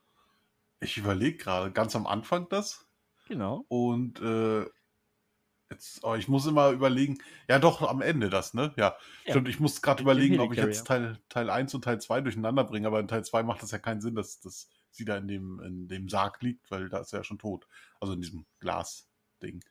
Ich 0.81 0.99
überlege 0.99 1.39
gerade, 1.39 1.71
ganz 1.73 1.97
am 1.97 2.07
Anfang 2.07 2.49
das. 2.49 2.87
Genau. 3.29 3.65
Und 3.69 4.21
äh, 4.21 4.67
jetzt, 5.73 6.05
oh, 6.05 6.15
ich 6.15 6.29
muss 6.29 6.47
immer 6.47 6.71
überlegen, 6.71 7.19
ja 7.49 7.59
doch, 7.59 7.83
am 7.83 8.01
Ende 8.03 8.31
das, 8.31 8.55
ne? 8.55 8.73
Ja, 8.77 8.97
Ja. 9.25 9.31
stimmt, 9.33 9.49
ich 9.49 9.61
muss 9.61 9.83
gerade 9.83 10.03
überlegen, 10.03 10.39
ob 10.41 10.53
ich 10.53 10.61
jetzt 10.61 10.87
Teil, 10.87 11.19
Teil 11.29 11.51
1 11.51 11.75
und 11.75 11.83
Teil 11.85 12.01
2 12.01 12.21
durcheinander 12.21 12.65
bringe, 12.65 12.87
aber 12.87 13.01
in 13.01 13.09
Teil 13.09 13.25
2 13.25 13.43
macht 13.43 13.63
das 13.63 13.71
ja 13.73 13.79
keinen 13.79 14.01
Sinn, 14.01 14.15
dass, 14.15 14.41
dass 14.41 14.69
sie 14.91 15.05
da 15.05 15.17
in 15.17 15.29
dem, 15.29 15.61
in 15.61 15.89
dem 15.89 16.09
Sarg 16.09 16.41
liegt, 16.43 16.71
weil 16.71 16.89
da 16.89 16.99
ist 17.01 17.13
er 17.13 17.21
ja 17.21 17.25
schon 17.25 17.39
tot. 17.39 17.67
Also 18.01 18.13
in 18.15 18.21
diesem 18.21 18.47
Glas-Ding. 18.61 19.65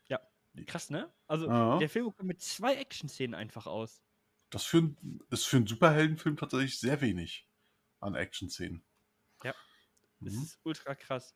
Krass, 0.68 0.90
ne? 0.90 1.14
Also, 1.28 1.48
Ja. 1.48 1.78
der 1.78 1.90
Film 1.90 2.06
kommt 2.14 2.28
mit 2.28 2.42
zwei 2.42 2.76
Action-Szenen 2.76 3.34
einfach 3.36 3.68
aus. 3.68 4.04
Das 4.50 4.66
für 4.66 4.80
ein, 4.80 5.20
ist 5.30 5.46
für 5.46 5.58
einen 5.58 5.68
Superheldenfilm 5.68 6.36
tatsächlich 6.36 6.78
sehr 6.78 7.00
wenig 7.02 7.48
an 8.02 8.16
Action-Szenen. 8.16 8.84
Ja. 9.44 9.54
Das 10.20 10.34
Mhm. 10.34 10.44
ist 10.44 10.60
ultra 10.64 10.96
krass. 10.96 11.36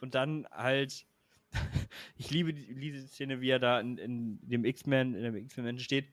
Und 0.00 0.14
dann 0.14 0.46
halt, 0.50 1.06
ich 2.16 2.30
liebe 2.30 2.52
die- 2.52 2.74
diese 2.74 3.06
Szene, 3.06 3.40
wie 3.40 3.50
er 3.50 3.58
da 3.58 3.80
in, 3.80 3.98
in 3.98 4.38
dem 4.42 4.64
X-Men, 4.64 5.14
in 5.14 5.22
dem 5.22 5.36
X-Men 5.36 5.78
steht. 5.78 6.08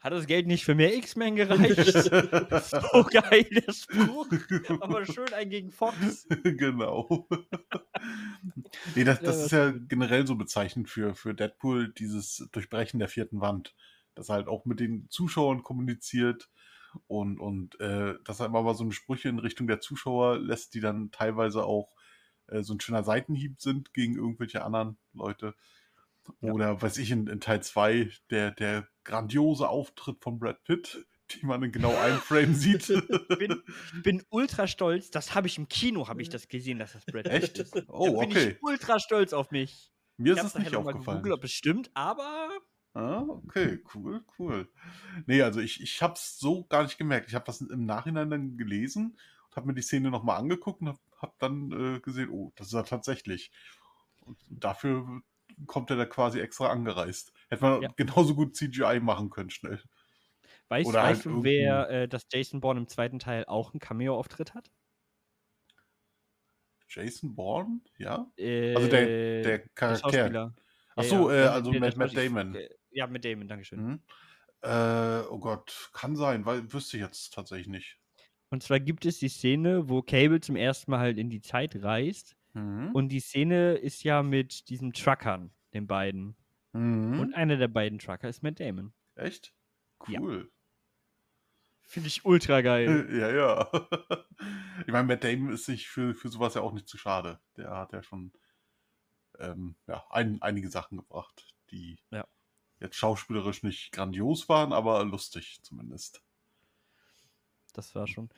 Hat 0.00 0.14
das 0.14 0.26
Geld 0.26 0.46
nicht 0.46 0.64
für 0.64 0.74
mehr 0.74 0.96
X-Men 0.96 1.36
gereicht? 1.36 1.92
so 1.92 3.04
geil, 3.04 3.44
der 3.50 3.70
Spruch. 3.70 4.28
Aber 4.80 5.04
schön 5.04 5.30
ein 5.34 5.50
gegen 5.50 5.70
Fox. 5.70 6.26
genau. 6.42 7.28
nee, 8.94 9.04
das, 9.04 9.20
das 9.20 9.44
ist 9.44 9.52
ja 9.52 9.72
generell 9.72 10.26
so 10.26 10.36
bezeichnend 10.36 10.88
für, 10.88 11.14
für 11.14 11.34
Deadpool, 11.34 11.92
dieses 11.92 12.48
Durchbrechen 12.50 12.98
der 12.98 13.08
vierten 13.08 13.42
Wand. 13.42 13.74
Dass 14.14 14.30
er 14.30 14.36
halt 14.36 14.48
auch 14.48 14.64
mit 14.64 14.80
den 14.80 15.06
Zuschauern 15.10 15.62
kommuniziert 15.62 16.48
und, 17.06 17.38
und 17.38 17.78
äh, 17.80 18.14
dass 18.24 18.40
er 18.40 18.46
immer 18.46 18.62
mal 18.62 18.74
so 18.74 18.84
eine 18.84 18.92
Sprüche 18.92 19.28
in 19.28 19.38
Richtung 19.38 19.66
der 19.66 19.80
Zuschauer 19.80 20.38
lässt, 20.38 20.72
die 20.74 20.80
dann 20.80 21.10
teilweise 21.10 21.64
auch 21.64 21.92
äh, 22.50 22.62
so 22.62 22.74
ein 22.74 22.80
schöner 22.80 23.04
Seitenhieb 23.04 23.60
sind 23.60 23.94
gegen 23.94 24.16
irgendwelche 24.16 24.64
anderen 24.64 24.98
Leute. 25.12 25.54
Ja. 26.40 26.52
Oder 26.52 26.80
weiß 26.80 26.98
ich, 26.98 27.10
in, 27.10 27.26
in 27.26 27.40
Teil 27.40 27.62
2 27.62 28.10
der, 28.30 28.52
der 28.52 28.88
grandiose 29.04 29.68
Auftritt 29.68 30.22
von 30.22 30.38
Brad 30.38 30.62
Pitt, 30.64 31.06
die 31.32 31.46
man 31.46 31.62
in 31.62 31.72
genau 31.72 31.96
einem 31.96 32.18
Frame 32.18 32.54
sieht. 32.54 32.86
bin, 33.38 33.62
bin 34.02 34.22
ultra 34.30 34.66
stolz. 34.66 35.10
Das 35.10 35.34
habe 35.34 35.46
ich 35.46 35.58
im 35.58 35.68
Kino, 35.68 36.08
habe 36.08 36.22
ich 36.22 36.28
das 36.28 36.48
gesehen, 36.48 36.78
dass 36.78 36.92
das 36.92 37.04
Brad 37.06 37.24
Pitt 37.24 37.32
Echt? 37.32 37.58
ist. 37.58 37.74
Oh, 37.88 38.06
da 38.06 38.10
bin 38.10 38.30
okay. 38.30 38.48
ich 38.50 38.62
ultra 38.62 38.98
stolz 38.98 39.32
auf 39.32 39.50
mich. 39.50 39.92
Mir 40.16 40.34
Ich 40.34 40.38
ist 40.38 40.44
es 40.44 40.54
nicht 40.54 40.72
mal 40.72 40.78
aufgefallen. 40.78 41.18
gegoogelt, 41.18 41.34
ob 41.34 41.44
es 41.44 41.52
stimmt, 41.52 41.90
aber 41.94 42.50
Ah, 42.92 43.24
okay, 43.28 43.78
cool, 43.94 44.24
cool. 44.38 44.68
Nee, 45.26 45.42
also 45.42 45.60
ich, 45.60 45.80
ich 45.80 46.02
habe 46.02 46.14
es 46.14 46.38
so 46.38 46.64
gar 46.64 46.82
nicht 46.82 46.98
gemerkt. 46.98 47.28
Ich 47.28 47.34
habe 47.34 47.44
das 47.44 47.60
im 47.60 47.86
Nachhinein 47.86 48.30
dann 48.30 48.56
gelesen 48.56 49.16
und 49.48 49.56
habe 49.56 49.68
mir 49.68 49.74
die 49.74 49.82
Szene 49.82 50.10
nochmal 50.10 50.40
angeguckt 50.40 50.80
und 50.80 50.88
habe 50.88 50.98
hab 51.20 51.38
dann 51.38 51.72
äh, 51.96 52.00
gesehen, 52.00 52.30
oh, 52.30 52.52
das 52.56 52.68
ist 52.68 52.74
er 52.74 52.84
tatsächlich. 52.84 53.50
Und 54.20 54.38
dafür 54.48 55.22
kommt 55.66 55.90
er 55.90 55.96
da 55.96 56.06
quasi 56.06 56.40
extra 56.40 56.68
angereist. 56.70 57.32
Hätte 57.48 57.62
man 57.64 57.82
Ja. 57.82 57.88
genauso 57.96 58.34
gut 58.34 58.56
CGI 58.56 59.00
machen 59.00 59.30
können, 59.30 59.50
schnell. 59.50 59.82
weißt, 60.68 60.86
Oder 60.88 61.02
halt 61.02 61.24
du, 61.26 61.42
wer 61.44 61.90
äh, 61.90 62.08
dass 62.08 62.22
Jason 62.32 62.60
Bourne 62.60 62.80
im 62.80 62.88
zweiten 62.88 63.18
Teil 63.18 63.44
auch 63.46 63.72
einen 63.72 63.80
Cameo-Auftritt 63.80 64.54
hat? 64.54 64.70
Jason 66.88 67.34
Bourne, 67.34 67.80
ja? 67.98 68.26
Äh, 68.36 68.74
Also 68.74 68.88
der, 68.88 69.06
der 69.42 69.68
Charakter. 69.68 70.00
Schauspieler. 70.00 70.54
Ach 70.96 71.02
Ja, 71.02 71.08
so, 71.08 71.30
ja, 71.30 71.44
äh, 71.44 71.48
also 71.48 71.72
mit 71.72 71.96
Matt 71.96 72.16
Damon. 72.16 72.58
Ja, 72.90 73.06
mit 73.06 73.24
Damon, 73.24 73.48
Dankeschön. 73.48 73.80
Mhm. 73.80 74.02
Äh, 74.62 75.20
oh 75.30 75.38
Gott, 75.38 75.90
kann 75.92 76.16
sein, 76.16 76.44
weil 76.46 76.72
wüsste 76.72 76.96
ich 76.96 77.02
jetzt 77.02 77.32
tatsächlich 77.32 77.68
nicht. 77.68 77.99
Und 78.50 78.62
zwar 78.62 78.80
gibt 78.80 79.06
es 79.06 79.18
die 79.18 79.28
Szene, 79.28 79.88
wo 79.88 80.02
Cable 80.02 80.40
zum 80.40 80.56
ersten 80.56 80.90
Mal 80.90 80.98
halt 81.00 81.18
in 81.18 81.30
die 81.30 81.40
Zeit 81.40 81.82
reist. 81.82 82.36
Mhm. 82.52 82.90
Und 82.92 83.08
die 83.10 83.20
Szene 83.20 83.74
ist 83.74 84.02
ja 84.02 84.22
mit 84.22 84.68
diesen 84.68 84.92
Truckern, 84.92 85.52
den 85.72 85.86
beiden. 85.86 86.36
Mhm. 86.72 87.20
Und 87.20 87.34
einer 87.34 87.56
der 87.56 87.68
beiden 87.68 87.98
Trucker 87.98 88.28
ist 88.28 88.42
Matt 88.42 88.58
Damon. 88.60 88.92
Echt? 89.14 89.54
Ja. 90.08 90.20
Cool. 90.20 90.50
Finde 91.82 92.08
ich 92.08 92.24
ultra 92.24 92.60
geil. 92.60 93.08
Ja, 93.12 93.30
ja. 93.32 93.70
Ich 94.86 94.92
meine, 94.92 95.06
Matt 95.06 95.22
Damon 95.22 95.52
ist 95.52 95.66
sich 95.66 95.88
für, 95.88 96.14
für 96.14 96.28
sowas 96.30 96.54
ja 96.54 96.62
auch 96.62 96.72
nicht 96.72 96.88
zu 96.88 96.96
schade. 96.96 97.38
Der 97.58 97.70
hat 97.70 97.92
ja 97.92 98.02
schon 98.02 98.32
ähm, 99.38 99.76
ja, 99.86 100.04
ein, 100.10 100.40
einige 100.40 100.70
Sachen 100.70 100.96
gebracht, 100.96 101.54
die 101.70 101.98
Ja. 102.10 102.26
jetzt 102.80 102.96
schauspielerisch 102.96 103.62
nicht 103.62 103.92
grandios 103.92 104.48
waren, 104.48 104.72
aber 104.72 105.04
lustig 105.04 105.60
zumindest. 105.62 106.22
Das 107.72 107.94
war 107.94 108.06
schon 108.06 108.30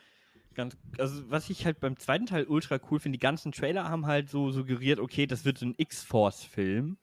ganz. 0.54 0.76
Also, 0.98 1.30
was 1.30 1.50
ich 1.50 1.64
halt 1.64 1.80
beim 1.80 1.98
zweiten 1.98 2.26
Teil 2.26 2.44
ultra 2.44 2.78
cool 2.90 3.00
finde, 3.00 3.18
die 3.18 3.22
ganzen 3.22 3.52
Trailer 3.52 3.88
haben 3.88 4.06
halt 4.06 4.28
so 4.30 4.50
suggeriert, 4.50 5.00
okay, 5.00 5.26
das 5.26 5.44
wird 5.44 5.58
so 5.58 5.66
ein 5.66 5.74
X-Force-Film. 5.76 6.98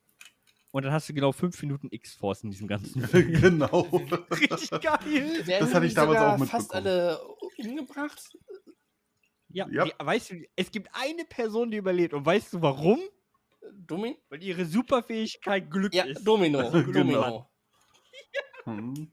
Und 0.72 0.86
dann 0.86 0.94
hast 0.94 1.10
du 1.10 1.14
genau 1.14 1.32
fünf 1.32 1.60
Minuten 1.64 1.88
X-Force 1.90 2.44
in 2.44 2.52
diesem 2.52 2.68
ganzen 2.68 3.02
Film. 3.08 3.34
genau. 3.42 3.82
Richtig 4.32 4.70
geil. 4.82 5.48
Werden 5.48 5.74
hatte 5.74 5.86
ich 5.86 5.94
damals 5.96 6.20
sogar 6.20 6.36
auch 6.36 6.46
fast 6.46 6.74
mitbekommen. 6.74 6.88
alle 6.88 7.20
umgebracht? 7.58 8.30
Ja, 9.50 9.68
Ja. 9.70 9.86
Die, 9.86 9.92
weißt 9.98 10.30
du, 10.32 10.36
es 10.56 10.70
gibt 10.70 10.90
eine 10.94 11.26
Person, 11.26 11.72
die 11.72 11.78
überlebt. 11.78 12.14
Und 12.14 12.26
weißt 12.26 12.54
du 12.54 12.62
warum? 12.62 13.00
Domin 13.74 14.16
Weil 14.30 14.44
ihre 14.44 14.66
Superfähigkeit 14.66 15.70
Glück 15.70 15.94
ja, 15.94 16.04
ist. 16.04 16.24
Domino. 16.24 16.60
Genau. 16.72 16.92
Domino. 16.94 17.50
Hm. 18.66 19.12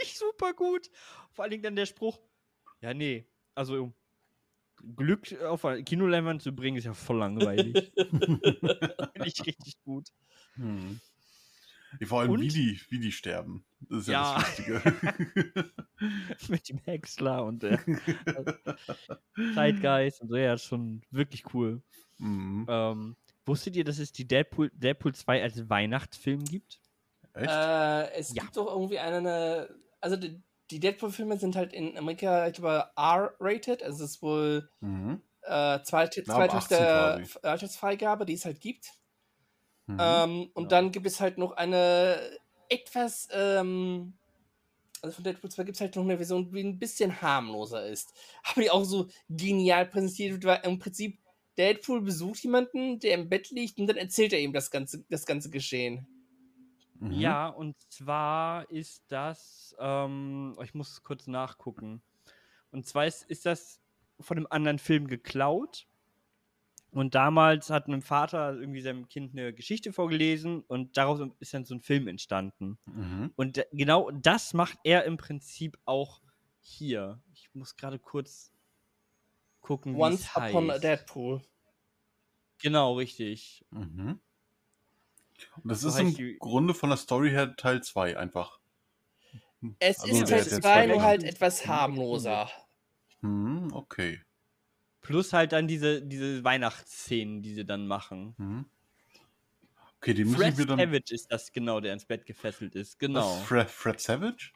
Nicht 0.00 0.18
super 0.18 0.52
gut. 0.52 0.90
Vor 1.32 1.44
allen 1.44 1.52
Dingen 1.52 1.62
dann 1.62 1.76
der 1.76 1.86
Spruch. 1.86 2.18
Ja, 2.80 2.94
nee. 2.94 3.26
Also, 3.54 3.92
Glück 4.96 5.32
auf 5.42 5.64
eine 5.64 5.84
Kinoleinwand 5.84 6.42
zu 6.42 6.52
bringen, 6.54 6.78
ist 6.78 6.84
ja 6.84 6.94
voll 6.94 7.18
langweilig. 7.18 7.92
Finde 7.96 9.26
ich 9.26 9.44
richtig 9.46 9.78
gut. 9.84 10.08
Hm. 10.54 11.00
Ja, 11.98 12.06
Vor 12.06 12.20
allem, 12.20 12.30
Und? 12.30 12.40
wie 12.40 12.48
die, 12.48 12.80
wie 12.88 12.98
die 13.00 13.12
sterben. 13.12 13.64
Das 13.80 14.02
ist 14.02 14.08
ja, 14.08 14.22
Ja. 14.22 14.38
das 14.38 14.58
Wichtige. 14.58 15.70
Mit 16.48 16.68
dem 16.68 16.78
Häcksler 16.78 17.44
und 17.44 17.62
der 17.64 17.80
Zeitgeist 19.54 20.20
und 20.22 20.28
so. 20.28 20.36
Ja, 20.36 20.54
ist 20.54 20.64
schon 20.64 21.02
wirklich 21.10 21.52
cool. 21.54 21.82
Mhm. 22.18 22.66
Ähm, 22.68 23.16
wusstet 23.44 23.76
ihr, 23.76 23.84
dass 23.84 23.98
es 23.98 24.12
die 24.12 24.26
Deadpool, 24.26 24.70
Deadpool 24.74 25.14
2 25.14 25.42
als 25.42 25.68
Weihnachtsfilm 25.68 26.44
gibt? 26.44 26.80
Echt? 27.34 27.50
Äh, 27.50 28.10
es 28.12 28.34
Ja. 28.34 28.42
gibt 28.44 28.56
doch 28.56 28.66
irgendwie 28.72 28.98
eine. 28.98 29.74
Also 30.00 30.16
die, 30.16 30.40
die 30.70 30.80
Deadpool-Filme 30.80 31.38
sind 31.38 31.56
halt 31.56 31.72
in 31.72 31.96
Amerika, 31.96 32.48
glaube, 32.50 32.90
R-rated. 32.96 33.82
Also 33.82 34.04
es 34.04 34.12
ist 34.12 34.22
wohl 34.22 34.70
mhm. 34.80 35.20
äh, 35.42 35.80
zweite, 35.82 36.22
zweite 36.24 36.56
18 36.56 36.78
der 36.78 37.20
quasi. 37.22 37.38
Altersfreigabe, 37.42 38.26
die 38.26 38.34
es 38.34 38.44
halt 38.44 38.60
gibt. 38.60 38.92
Mhm. 39.86 39.98
Ähm, 40.00 40.50
und 40.54 40.64
Ja. 40.64 40.68
dann 40.68 40.92
gibt 40.92 41.06
es 41.06 41.20
halt 41.20 41.38
noch 41.38 41.52
eine 41.52 42.18
etwas, 42.68 43.28
ähm, 43.32 44.14
also 45.02 45.14
von 45.16 45.24
Deadpool 45.24 45.50
2 45.50 45.64
gibt 45.64 45.76
es 45.76 45.80
halt 45.80 45.96
noch 45.96 46.04
eine 46.04 46.16
Version, 46.16 46.52
die 46.52 46.62
ein 46.62 46.78
bisschen 46.78 47.20
harmloser 47.20 47.86
ist. 47.86 48.12
Aber 48.44 48.62
die 48.62 48.70
auch 48.70 48.84
so 48.84 49.08
genial 49.28 49.86
präsentiert 49.86 50.34
wird, 50.34 50.44
weil 50.44 50.70
im 50.70 50.78
Prinzip 50.78 51.18
Deadpool 51.58 52.00
besucht 52.02 52.42
jemanden, 52.44 53.00
der 53.00 53.14
im 53.14 53.28
Bett 53.28 53.50
liegt 53.50 53.78
und 53.78 53.86
dann 53.86 53.96
erzählt 53.96 54.32
er 54.32 54.40
ihm 54.40 54.52
das 54.52 54.70
ganze, 54.70 55.04
das 55.10 55.26
ganze 55.26 55.50
Geschehen. 55.50 56.06
Mhm. 57.00 57.12
Ja, 57.12 57.48
und 57.48 57.76
zwar 57.90 58.70
ist 58.70 59.04
das, 59.08 59.74
ähm, 59.78 60.56
ich 60.62 60.74
muss 60.74 61.02
kurz 61.02 61.26
nachgucken. 61.26 62.02
Und 62.70 62.86
zwar 62.86 63.06
ist, 63.06 63.24
ist 63.24 63.46
das 63.46 63.80
von 64.20 64.36
einem 64.36 64.46
anderen 64.50 64.78
Film 64.78 65.08
geklaut. 65.08 65.86
Und 66.92 67.14
damals 67.14 67.70
hat 67.70 67.88
mein 67.88 68.02
Vater 68.02 68.54
irgendwie 68.54 68.80
seinem 68.80 69.08
Kind 69.08 69.32
eine 69.32 69.54
Geschichte 69.54 69.92
vorgelesen 69.92 70.62
und 70.62 70.96
daraus 70.96 71.20
ist 71.38 71.54
dann 71.54 71.64
so 71.64 71.74
ein 71.74 71.80
Film 71.80 72.08
entstanden. 72.08 72.78
Mhm. 72.86 73.32
Und 73.36 73.64
genau 73.72 74.10
das 74.10 74.54
macht 74.54 74.78
er 74.82 75.04
im 75.04 75.16
Prinzip 75.16 75.78
auch 75.84 76.20
hier. 76.60 77.20
Ich 77.32 77.48
muss 77.54 77.76
gerade 77.76 77.98
kurz 77.98 78.52
gucken, 79.60 79.94
wie 79.94 80.00
Once 80.00 80.22
es 80.22 80.36
Upon 80.36 80.68
a 80.68 80.74
heißt. 80.74 80.84
Deadpool. 80.84 81.42
Genau, 82.60 82.94
richtig. 82.94 83.64
Mhm. 83.70 84.20
Und 85.62 85.70
das 85.70 85.80
So 85.80 85.88
ist 85.88 85.98
im 85.98 86.14
die- 86.14 86.36
Grunde 86.38 86.74
von 86.74 86.90
der 86.90 86.96
Story 86.98 87.30
her 87.30 87.54
Teil 87.56 87.82
2 87.82 88.16
einfach. 88.16 88.58
Es 89.78 90.00
Also 90.00 90.12
ist 90.22 90.28
Teil 90.30 90.44
der 90.44 90.60
2 90.62 90.86
nur 90.86 91.02
halt 91.02 91.22
etwas 91.22 91.66
harmloser. 91.66 92.50
Mhm, 93.20 93.70
okay. 93.74 94.20
Plus 95.02 95.32
halt 95.32 95.52
dann 95.52 95.66
diese, 95.68 96.02
diese 96.02 96.42
Weihnachtsszenen, 96.44 97.42
die 97.42 97.54
sie 97.54 97.64
dann 97.64 97.86
machen. 97.86 98.34
Mhm. 98.38 98.64
Okay, 99.98 100.14
den 100.14 100.28
muss 100.28 100.36
Fred 100.36 100.56
mir 100.56 100.66
dann. 100.66 100.78
Savage 100.78 101.12
ist 101.14 101.30
das 101.30 101.52
genau, 101.52 101.80
der 101.80 101.92
ins 101.92 102.06
Bett 102.06 102.24
gefesselt 102.24 102.74
ist. 102.74 102.98
Genau. 102.98 103.20
Was, 103.36 103.42
Fred, 103.42 103.70
Fred 103.70 104.00
Savage? 104.00 104.50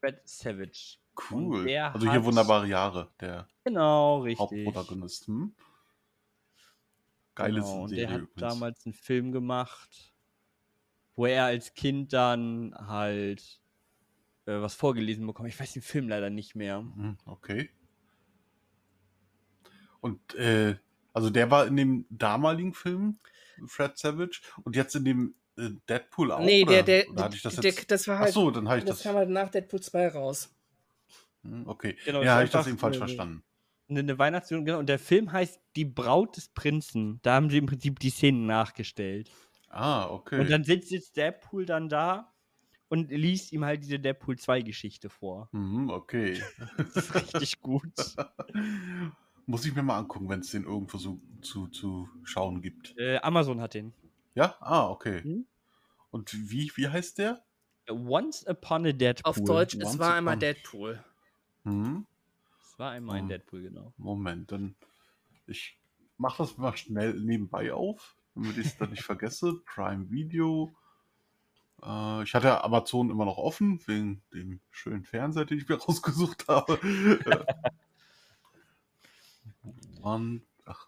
Fred 0.00 0.20
Savage. 0.26 0.96
Cool. 1.30 1.68
Also 1.70 2.10
hier 2.10 2.24
wunderbare 2.24 2.66
Jahre, 2.66 3.10
der 3.20 3.48
Genau, 3.64 4.20
richtig. 4.20 4.40
Hauptprotagonist. 4.40 5.26
Hm? 5.26 5.54
Geiles 7.36 7.64
genau. 7.64 7.82
Und 7.84 7.90
der 7.96 8.10
hat 8.10 8.20
übrigens. 8.22 8.40
damals 8.40 8.84
einen 8.86 8.94
Film 8.94 9.30
gemacht, 9.30 10.12
wo 11.14 11.26
er 11.26 11.44
als 11.44 11.74
Kind 11.74 12.12
dann 12.12 12.74
halt 12.76 13.60
äh, 14.46 14.60
was 14.60 14.74
vorgelesen 14.74 15.26
bekommt. 15.26 15.48
Ich 15.48 15.58
weiß 15.60 15.72
den 15.72 15.82
Film 15.82 16.08
leider 16.08 16.30
nicht 16.30 16.56
mehr. 16.56 16.82
Mhm, 16.82 17.16
Okay. 17.26 17.70
Und 20.00 20.34
äh, 20.34 20.76
also 21.12 21.30
der 21.30 21.50
war 21.50 21.66
in 21.66 21.76
dem 21.76 22.06
damaligen 22.10 22.74
Film, 22.74 23.18
Fred 23.66 23.96
Savage, 23.96 24.40
und 24.64 24.76
jetzt 24.76 24.94
in 24.94 25.04
dem 25.04 25.34
äh, 25.56 25.70
Deadpool 25.88 26.30
auch? 26.32 26.40
Nee, 26.40 26.64
der, 26.64 26.74
oder? 26.78 26.82
der, 26.84 27.10
Oder 27.10 27.30
ich 27.32 27.42
das 27.42 27.56
der, 27.56 27.70
jetzt? 27.72 27.90
das 27.90 28.06
war 28.06 28.16
Ach 28.16 28.20
halt. 28.20 28.34
so, 28.34 28.50
dann 28.50 28.68
habe 28.68 28.78
ich 28.78 28.84
das 28.84 28.96
das. 28.98 29.04
kam 29.04 29.16
halt 29.16 29.30
nach 29.30 29.50
Deadpool 29.50 29.80
2 29.80 30.08
raus. 30.08 30.54
Hm, 31.42 31.66
Okay. 31.66 31.96
Genau, 32.04 32.22
ja, 32.22 32.34
habe 32.34 32.44
ich 32.44 32.50
das 32.50 32.66
eben 32.66 32.78
falsch 32.78 32.98
verstanden. 32.98 33.42
Eine, 33.88 34.00
eine 34.00 34.18
Weihnachtsversion, 34.18 34.64
genau. 34.64 34.78
Und 34.78 34.88
der 34.88 34.98
Film 34.98 35.32
heißt 35.32 35.60
Die 35.76 35.84
Braut 35.84 36.36
des 36.36 36.48
Prinzen. 36.48 37.20
Da 37.22 37.34
haben 37.34 37.50
sie 37.50 37.58
im 37.58 37.66
Prinzip 37.66 37.98
die 38.00 38.10
Szenen 38.10 38.46
nachgestellt. 38.46 39.30
Ah, 39.68 40.08
okay. 40.08 40.40
Und 40.40 40.50
dann 40.50 40.64
sitzt 40.64 40.90
jetzt 40.90 41.16
Deadpool 41.16 41.66
dann 41.66 41.88
da 41.88 42.32
und 42.88 43.10
liest 43.10 43.52
ihm 43.52 43.64
halt 43.64 43.82
diese 43.82 43.98
Deadpool 43.98 44.38
2 44.38 44.62
Geschichte 44.62 45.08
vor. 45.08 45.48
Mhm, 45.52 45.90
okay. 45.90 46.42
Das 46.76 46.96
ist 46.96 47.14
richtig 47.14 47.60
gut. 47.60 47.92
Muss 49.46 49.64
ich 49.64 49.74
mir 49.74 49.82
mal 49.82 49.98
angucken, 49.98 50.28
wenn 50.28 50.40
es 50.40 50.50
den 50.50 50.64
irgendwo 50.64 50.98
so 50.98 51.20
zu, 51.40 51.68
zu 51.68 52.08
schauen 52.24 52.62
gibt. 52.62 52.96
Äh, 52.98 53.18
Amazon 53.18 53.60
hat 53.60 53.74
den. 53.74 53.92
Ja? 54.34 54.56
Ah, 54.60 54.88
okay. 54.88 55.22
Mhm. 55.24 55.46
Und 56.10 56.32
wie, 56.50 56.72
wie 56.74 56.88
heißt 56.88 57.18
der? 57.18 57.44
Once 57.88 58.44
Upon 58.46 58.86
a 58.86 58.92
Deadpool. 58.92 59.30
Auf 59.30 59.44
Deutsch, 59.44 59.74
es 59.74 59.84
Once 59.84 59.98
war 59.98 60.14
einmal 60.14 60.36
Deadpool. 60.36 61.04
Hm? 61.64 62.06
Es 62.76 62.80
war 62.80 62.90
einmal 62.90 63.16
ein 63.16 63.22
Hm. 63.22 63.28
Deadpool, 63.30 63.62
genau. 63.62 63.94
Moment, 63.96 64.52
dann 64.52 64.76
ich 65.46 65.80
mache 66.18 66.42
das 66.42 66.58
mal 66.58 66.76
schnell 66.76 67.14
nebenbei 67.14 67.72
auf, 67.72 68.18
damit 68.34 68.58
ich 68.58 68.66
es 68.66 68.76
dann 68.76 68.90
nicht 68.90 69.02
vergesse. 69.02 69.62
Prime 69.64 70.10
Video. 70.10 70.76
Äh, 71.82 72.24
ich 72.24 72.34
hatte 72.34 72.62
Amazon 72.62 73.08
immer 73.08 73.24
noch 73.24 73.38
offen, 73.38 73.80
wegen 73.86 74.22
dem 74.34 74.60
schönen 74.70 75.04
Fernseher, 75.04 75.46
den 75.46 75.56
ich 75.56 75.66
mir 75.66 75.76
rausgesucht 75.80 76.48
habe. 76.48 76.78
Mann, 80.02 80.42
ach, 80.66 80.86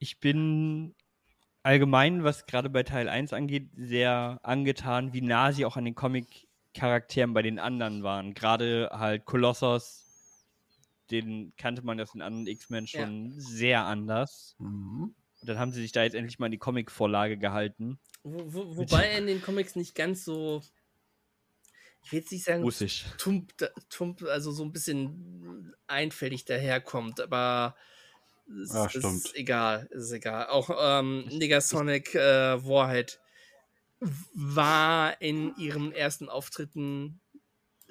Ich 0.00 0.18
bin 0.18 0.96
allgemein, 1.62 2.24
was 2.24 2.46
gerade 2.46 2.68
bei 2.68 2.82
Teil 2.82 3.08
1 3.08 3.32
angeht, 3.32 3.70
sehr 3.76 4.40
angetan, 4.42 5.12
wie 5.12 5.20
nah 5.20 5.52
sie 5.52 5.64
auch 5.64 5.76
an 5.76 5.84
den 5.84 5.94
Comic-Charakteren 6.78 7.34
bei 7.34 7.42
den 7.42 7.58
anderen 7.58 8.02
waren. 8.02 8.34
Gerade 8.34 8.90
halt 8.92 9.24
Kolossos, 9.24 10.04
den 11.10 11.52
kannte 11.56 11.82
man 11.82 12.00
aus 12.00 12.12
den 12.12 12.22
anderen 12.22 12.46
X-Men 12.46 12.86
Ja. 12.86 13.00
schon 13.00 13.32
sehr 13.40 13.84
anders. 13.84 14.56
mhm. 14.58 15.14
Und 15.40 15.48
dann 15.48 15.58
haben 15.60 15.72
sie 15.72 15.82
sich 15.82 15.92
da 15.92 16.02
jetzt 16.02 16.14
endlich 16.14 16.40
mal 16.40 16.46
an 16.46 16.52
die 16.52 16.58
Comic-Vorlage 16.58 17.38
gehalten. 17.38 18.00
Wo, 18.24 18.52
wo, 18.52 18.76
wobei 18.76 19.06
er 19.08 19.18
in 19.18 19.28
den 19.28 19.40
Comics 19.40 19.76
nicht 19.76 19.94
ganz 19.94 20.24
so, 20.24 20.62
ich 22.02 22.10
will 22.10 22.18
jetzt 22.18 22.32
nicht 22.32 22.44
sagen, 22.44 22.64
Russisch. 22.64 23.04
tump, 23.18 23.56
da- 23.56 23.70
tump, 23.88 24.22
also 24.24 24.50
so 24.50 24.64
ein 24.64 24.72
bisschen 24.72 25.74
einfällig 25.86 26.44
daherkommt, 26.44 27.20
aber 27.20 27.76
es 28.62 28.72
Ja, 28.72 28.86
ist 28.86 28.96
stimmt. 28.98 29.30
egal, 29.36 29.86
ist 29.92 30.10
egal. 30.10 30.48
Auch 30.48 30.70
ähm, 30.76 31.26
Negasonic 31.30 32.16
äh, 32.16 32.64
Warhead 32.64 33.20
war 34.34 35.20
in 35.20 35.54
ihren 35.56 35.92
ersten 35.92 36.28
Auftritten, 36.28 37.20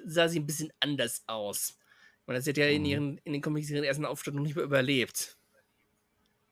sah 0.04 0.28
sie 0.28 0.40
ein 0.40 0.46
bisschen 0.46 0.72
anders 0.80 1.22
aus. 1.26 1.78
Und 2.26 2.40
sie 2.40 2.50
hat 2.50 2.56
ja 2.58 2.66
in, 2.66 2.82
Mhm. 2.82 2.86
ihren, 2.88 3.18
in 3.24 3.32
den 3.32 3.42
Comics 3.42 3.70
ihren 3.70 3.84
ersten 3.84 4.04
Auftritt 4.04 4.34
noch 4.34 4.42
nicht 4.42 4.54
mehr 4.56 4.64
überlebt. 4.64 5.36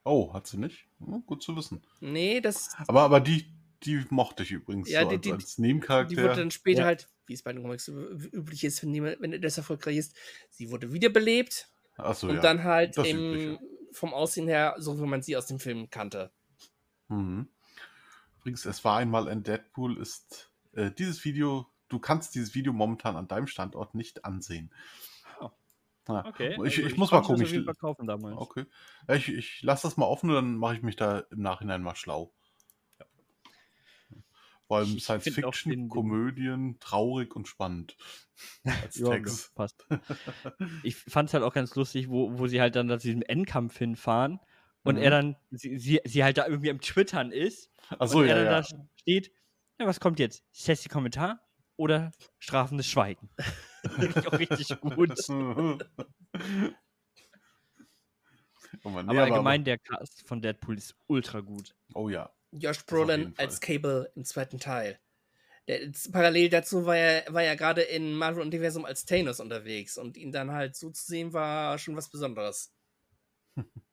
Oh, 0.03 0.33
hat 0.33 0.47
sie 0.47 0.57
nicht? 0.57 0.87
Hm, 0.99 1.23
gut 1.25 1.43
zu 1.43 1.55
wissen. 1.55 1.81
Nee, 1.99 2.39
das, 2.39 2.69
Aber, 2.87 3.01
aber 3.01 3.19
die, 3.19 3.45
die 3.83 4.05
mochte 4.09 4.43
ich 4.43 4.51
übrigens 4.51 4.89
Ja, 4.89 5.03
so 5.03 5.09
die- 5.09 5.15
als, 5.15 5.21
die- 5.21 5.31
als 5.33 5.55
die 5.55 5.61
Nebencharakter. 5.61 6.15
wurde 6.17 6.35
dann 6.35 6.51
später 6.51 6.79
Ja. 6.81 6.85
halt, 6.85 7.09
wie 7.25 7.33
es 7.33 7.43
bei 7.43 7.51
den 7.53 7.61
Comics 7.61 7.89
üb- 7.89 8.33
üblich 8.33 8.63
ist, 8.63 8.81
wenn, 8.83 8.93
jemand, 8.93 9.19
wenn 9.21 9.39
das 9.41 9.57
erfolgreich 9.57 9.97
ist, 9.97 10.15
sie 10.49 10.69
wurde 10.71 10.93
wiederbelebt 10.93 11.69
Achso, 11.97 12.27
und 12.29 12.35
ja. 12.35 12.41
dann 12.41 12.63
halt 12.63 12.97
das 12.97 13.07
im, 13.07 13.59
vom 13.91 14.13
Aussehen 14.13 14.47
her, 14.47 14.75
so 14.77 14.97
wie 14.99 15.05
man 15.05 15.21
sie 15.21 15.35
aus 15.35 15.47
dem 15.47 15.59
Film 15.59 15.89
kannte. 15.89 16.31
Mhm. 17.09 17.49
Übrigens, 18.47 18.65
es 18.65 18.85
war 18.85 18.95
einmal 18.97 19.27
ein 19.27 19.43
Deadpool, 19.43 19.97
ist 19.97 20.53
äh, 20.71 20.89
dieses 20.89 21.25
Video, 21.25 21.67
du 21.89 21.99
kannst 21.99 22.33
dieses 22.33 22.55
Video 22.55 22.71
momentan 22.71 23.17
an 23.17 23.27
deinem 23.27 23.45
Standort 23.45 23.93
nicht 23.93 24.23
ansehen. 24.23 24.73
Oh. 25.41 25.49
Ja. 26.07 26.25
Okay. 26.25 26.53
Ich, 26.53 26.57
also 26.77 26.81
ich 26.83 26.95
muss 26.95 27.11
mal 27.11 27.21
gucken. 27.23 27.41
Ich, 27.43 27.67
okay. 28.37 28.65
Ja, 29.09 29.15
ich, 29.15 29.27
ich 29.27 29.61
lasse 29.63 29.85
das 29.85 29.97
mal 29.97 30.05
offen 30.05 30.29
und 30.29 30.35
dann 30.37 30.55
mache 30.55 30.75
ich 30.77 30.81
mich 30.81 30.95
da 30.95 31.19
im 31.29 31.41
Nachhinein 31.41 31.83
mal 31.83 31.97
schlau. 31.97 32.33
Vor 34.67 34.77
allem 34.77 34.95
Ich 34.95 35.03
Science 35.03 35.25
Fiction, 35.25 35.69
den- 35.69 35.89
Komödien, 35.89 36.79
traurig 36.79 37.35
und 37.35 37.49
spannend. 37.49 37.97
Als 38.63 38.95
Ja, 38.95 39.09
Text. 39.09 39.53
passt. 39.55 39.85
ich 40.83 40.95
fand 40.95 41.27
es 41.27 41.33
halt 41.33 41.43
auch 41.43 41.53
ganz 41.53 41.75
lustig, 41.75 42.07
wo, 42.09 42.39
wo 42.39 42.47
sie 42.47 42.61
halt 42.61 42.77
dann 42.77 42.87
zu 42.87 43.07
diesem 43.07 43.23
Endkampf 43.23 43.77
hinfahren 43.77 44.39
und 44.87 44.95
Mhm. 44.95 45.01
er 45.01 45.09
dann, 45.09 45.35
sie, 45.51 45.77
sie, 45.77 45.99
sie 46.05 46.23
halt 46.23 46.37
da 46.37 46.47
irgendwie 46.47 46.69
am 46.69 46.81
Twittern 46.81 47.31
ist 47.31 47.69
Achso, 47.99 48.19
und 48.19 48.25
er 48.25 48.29
ja, 48.29 48.35
dann 48.35 48.45
ja. 48.45 48.61
da 48.61 48.63
steht, 48.99 49.31
ja, 49.79 49.85
was 49.85 49.99
kommt 49.99 50.19
jetzt? 50.19 50.43
Sassy 50.51 50.89
Kommentar 50.89 51.39
oder 51.75 52.11
strafendes 52.39 52.87
Schweigen? 52.87 53.29
Finde 53.95 54.19
ich 54.19 54.27
auch 54.27 54.39
richtig 54.39 54.79
gut. 54.81 55.11
oh, 58.83 58.89
Mann, 58.89 59.05
nee, 59.05 59.11
Aber 59.11 59.23
allgemein, 59.23 59.63
der 59.63 59.77
Cast 59.77 60.27
von 60.27 60.41
Deadpool 60.41 60.77
ist 60.77 60.95
ultra 61.07 61.41
gut. 61.41 61.75
oh 61.93 62.09
ja. 62.09 62.33
Josh 62.51 62.85
Brolin 62.85 63.33
als. 63.37 63.59
Cable 63.59 64.11
im 64.15 64.23
zweiten 64.25 64.59
Teil. 64.59 64.99
Der, 65.67 65.83
jetzt 65.85 66.11
parallel 66.13 66.49
dazu 66.49 66.85
war 66.85 66.95
er, 66.97 67.25
war 67.33 67.43
er 67.43 67.55
gerade 67.57 67.81
im 67.81 68.13
Marvel-Universum 68.17 68.85
als 68.85 69.05
Thanos 69.05 69.39
unterwegs 69.39 69.97
und 69.97 70.15
ihn 70.17 70.31
dann 70.31 70.51
halt 70.51 70.75
so 70.75 70.89
zu 70.89 71.05
sehen, 71.05 71.33
war 71.33 71.77
schon 71.77 71.95
was 71.95 72.09
Besonderes. 72.09 72.73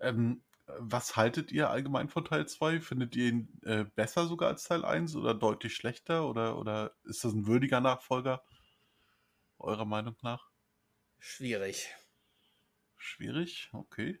Ähm, 0.00 0.42
was 0.66 1.16
haltet 1.16 1.52
ihr 1.52 1.70
allgemein 1.70 2.08
von 2.08 2.24
Teil 2.24 2.46
2? 2.48 2.80
Findet 2.80 3.14
ihr 3.16 3.28
ihn 3.28 3.60
äh, 3.64 3.84
besser 3.84 4.26
sogar 4.26 4.48
als 4.48 4.64
Teil 4.64 4.84
1 4.84 5.14
oder 5.16 5.34
deutlich 5.34 5.74
schlechter? 5.74 6.28
Oder, 6.28 6.58
oder 6.58 6.92
ist 7.04 7.24
das 7.24 7.32
ein 7.34 7.46
würdiger 7.46 7.80
Nachfolger? 7.80 8.42
Eurer 9.58 9.84
Meinung 9.84 10.16
nach? 10.22 10.50
Schwierig. 11.18 11.94
Schwierig, 12.98 13.70
okay. 13.72 14.20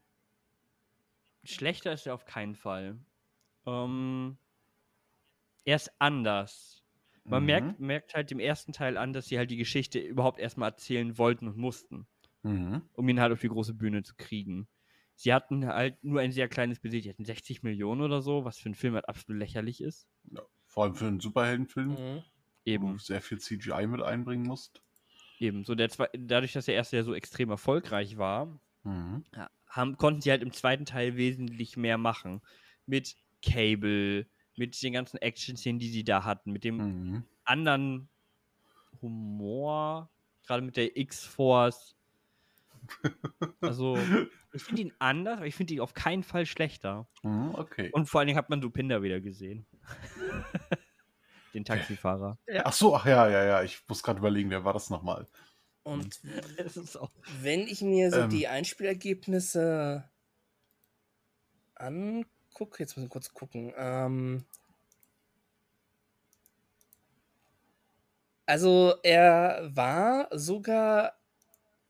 Schlechter 1.44 1.94
ist 1.94 2.06
er 2.06 2.12
auf 2.14 2.26
keinen 2.26 2.54
Fall. 2.56 2.98
Ähm, 3.66 4.38
er 5.64 5.76
ist 5.76 5.90
anders. 5.98 6.82
Man 7.28 7.44
Mhm. 7.44 7.44
merkt, 7.44 7.78
merkt 7.78 8.14
halt 8.14 8.30
dem 8.30 8.38
ersten 8.38 8.72
Teil 8.72 8.96
an, 8.96 9.12
dass 9.12 9.26
sie 9.26 9.36
halt 9.38 9.50
die 9.50 9.56
Geschichte 9.58 9.98
überhaupt 9.98 10.38
erstmal 10.38 10.70
erzählen 10.70 11.18
wollten 11.18 11.48
und 11.48 11.56
mussten. 11.58 12.06
Mhm. 12.44 12.88
um 12.94 13.08
ihn 13.08 13.20
halt 13.20 13.32
auf 13.32 13.40
die 13.40 13.48
große 13.48 13.74
Bühne 13.74 14.02
zu 14.04 14.14
kriegen. 14.16 14.68
Sie 15.16 15.32
hatten 15.34 15.66
halt 15.66 16.02
nur 16.04 16.20
ein 16.20 16.32
sehr 16.32 16.48
kleines 16.48 16.80
Budget, 16.80 17.04
die 17.04 17.10
hatten 17.10 17.24
60 17.24 17.62
Millionen 17.64 18.02
oder 18.02 18.22
so, 18.22 18.44
was 18.44 18.58
für 18.58 18.66
einen 18.66 18.74
Film 18.76 18.94
halt 18.94 19.08
absolut 19.08 19.40
lächerlich 19.40 19.80
ist. 19.82 20.08
Ja, 20.30 20.42
vor 20.66 20.84
allem 20.84 20.94
für 20.94 21.06
einen 21.08 21.18
Superheldenfilm, 21.20 21.98
Mhm. 21.98 22.24
wo 22.78 22.78
Eben, 22.78 22.86
du 22.88 22.98
sehr 22.98 23.22
viel 23.22 23.38
CGI 23.40 23.86
mit 23.88 24.02
einbringen 24.02 24.44
musst. 24.46 24.82
eben. 25.38 25.64
So 25.64 25.74
der 25.74 25.88
zwei, 25.90 26.08
dadurch, 26.16 26.52
dass 26.52 26.66
der 26.66 26.74
erste 26.74 26.96
ja 26.96 27.02
so 27.02 27.14
extrem 27.14 27.50
erfolgreich 27.50 28.16
war, 28.18 28.60
Mhm. 28.84 29.24
haben, 29.68 29.96
konnten 29.96 30.20
sie 30.20 30.30
halt 30.30 30.42
im 30.42 30.52
zweiten 30.52 30.84
Teil 30.84 31.16
wesentlich 31.16 31.76
mehr 31.76 31.98
machen. 31.98 32.40
Mit 32.86 33.16
Cable, 33.44 34.28
mit 34.56 34.80
den 34.82 34.92
ganzen 34.92 35.18
Action-Szenen, 35.18 35.78
die 35.78 35.88
sie 35.90 36.04
da 36.04 36.24
hatten, 36.24 36.52
mit 36.52 36.64
dem 36.64 36.84
Mhm. 36.84 37.24
anderen 37.44 38.10
Humor, 39.02 40.12
gerade 40.44 40.62
mit 40.62 40.76
der 40.76 40.96
X-Force. 40.96 41.95
Also, 43.60 43.98
ich 44.52 44.62
finde 44.62 44.82
ihn 44.82 44.92
anders, 44.98 45.38
aber 45.38 45.46
ich 45.46 45.54
finde 45.54 45.74
ihn 45.74 45.80
auf 45.80 45.94
keinen 45.94 46.22
Fall 46.22 46.46
schlechter. 46.46 47.08
Mhm, 47.22 47.54
Okay. 47.54 47.90
Und 47.92 48.06
vor 48.08 48.20
allen 48.20 48.26
Dingen 48.28 48.38
hat 48.38 48.50
man 48.50 48.60
Dupinder 48.60 49.02
wieder 49.02 49.20
gesehen. 49.20 49.66
Den 51.54 51.64
Taxifahrer. 51.64 52.38
Ach 52.64 52.72
so, 52.72 52.94
ach 52.94 53.06
ja, 53.06 53.28
ja, 53.28 53.44
ja. 53.44 53.62
Ich 53.62 53.82
muss 53.88 54.02
gerade 54.02 54.18
überlegen, 54.18 54.50
wer 54.50 54.64
war 54.64 54.72
das 54.74 54.90
nochmal? 54.90 55.26
Und 55.84 56.20
wenn 57.40 57.60
ich 57.60 57.80
mir 57.80 58.10
so 58.10 58.20
Ähm. 58.20 58.30
die 58.30 58.48
Einspielergebnisse 58.48 60.04
angucke, 61.74 62.82
jetzt 62.82 62.96
muss 62.96 63.04
ich 63.04 63.10
kurz 63.10 63.32
gucken. 63.32 63.72
Ähm, 63.76 64.44
also 68.46 68.94
er 69.02 69.70
war 69.74 70.28
sogar 70.32 71.14